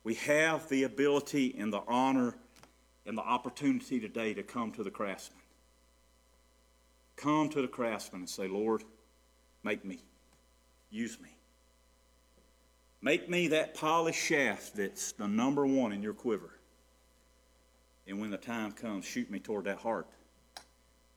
We 0.05 0.15
have 0.15 0.69
the 0.69 0.85
ability 0.85 1.55
and 1.59 1.73
the 1.73 1.83
honor 1.87 2.35
and 3.07 3.17
the 3.17 3.23
opportunity 3.23 4.01
today 4.01 4.35
to 4.35 4.43
come 4.43 4.73
to 4.73 4.83
the 4.83 4.91
craftsman. 4.91 5.41
Come 7.17 7.49
to 7.51 7.63
the 7.63 7.69
craftsman 7.69 8.23
and 8.23 8.31
say, 8.31 8.49
Lord, 8.49 8.83
make 9.63 9.85
me. 9.85 10.01
Use 10.91 11.19
me. 11.21 11.37
Make 13.01 13.29
me 13.29 13.49
that 13.49 13.75
polished 13.75 14.21
shaft 14.21 14.77
that's 14.77 15.13
the 15.13 15.27
number 15.27 15.67
one 15.67 15.93
in 15.93 16.03
your 16.03 16.15
quiver. 16.15 16.51
And 18.07 18.21
when 18.21 18.31
the 18.31 18.37
time 18.37 18.73
comes, 18.73 19.05
shoot 19.05 19.31
me 19.31 19.39
toward 19.39 19.65
that 19.65 19.79
heart 19.79 20.07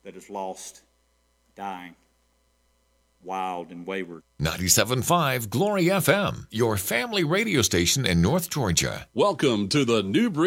that 0.04 0.16
is 0.16 0.30
lost 0.30 0.82
dying, 1.56 1.96
wild 3.26 3.72
and 3.72 3.88
wayward. 3.88 4.24
97.5 4.42 5.50
Glory 5.50 5.86
FM, 5.86 6.46
your 6.52 6.78
family 6.78 7.24
radio 7.24 7.62
station 7.62 8.06
in 8.06 8.22
North 8.22 8.50
Georgia. 8.50 9.08
Welcome 9.14 9.68
to 9.70 9.84
the 9.84 10.04
New 10.04 10.30
Bridge 10.30 10.46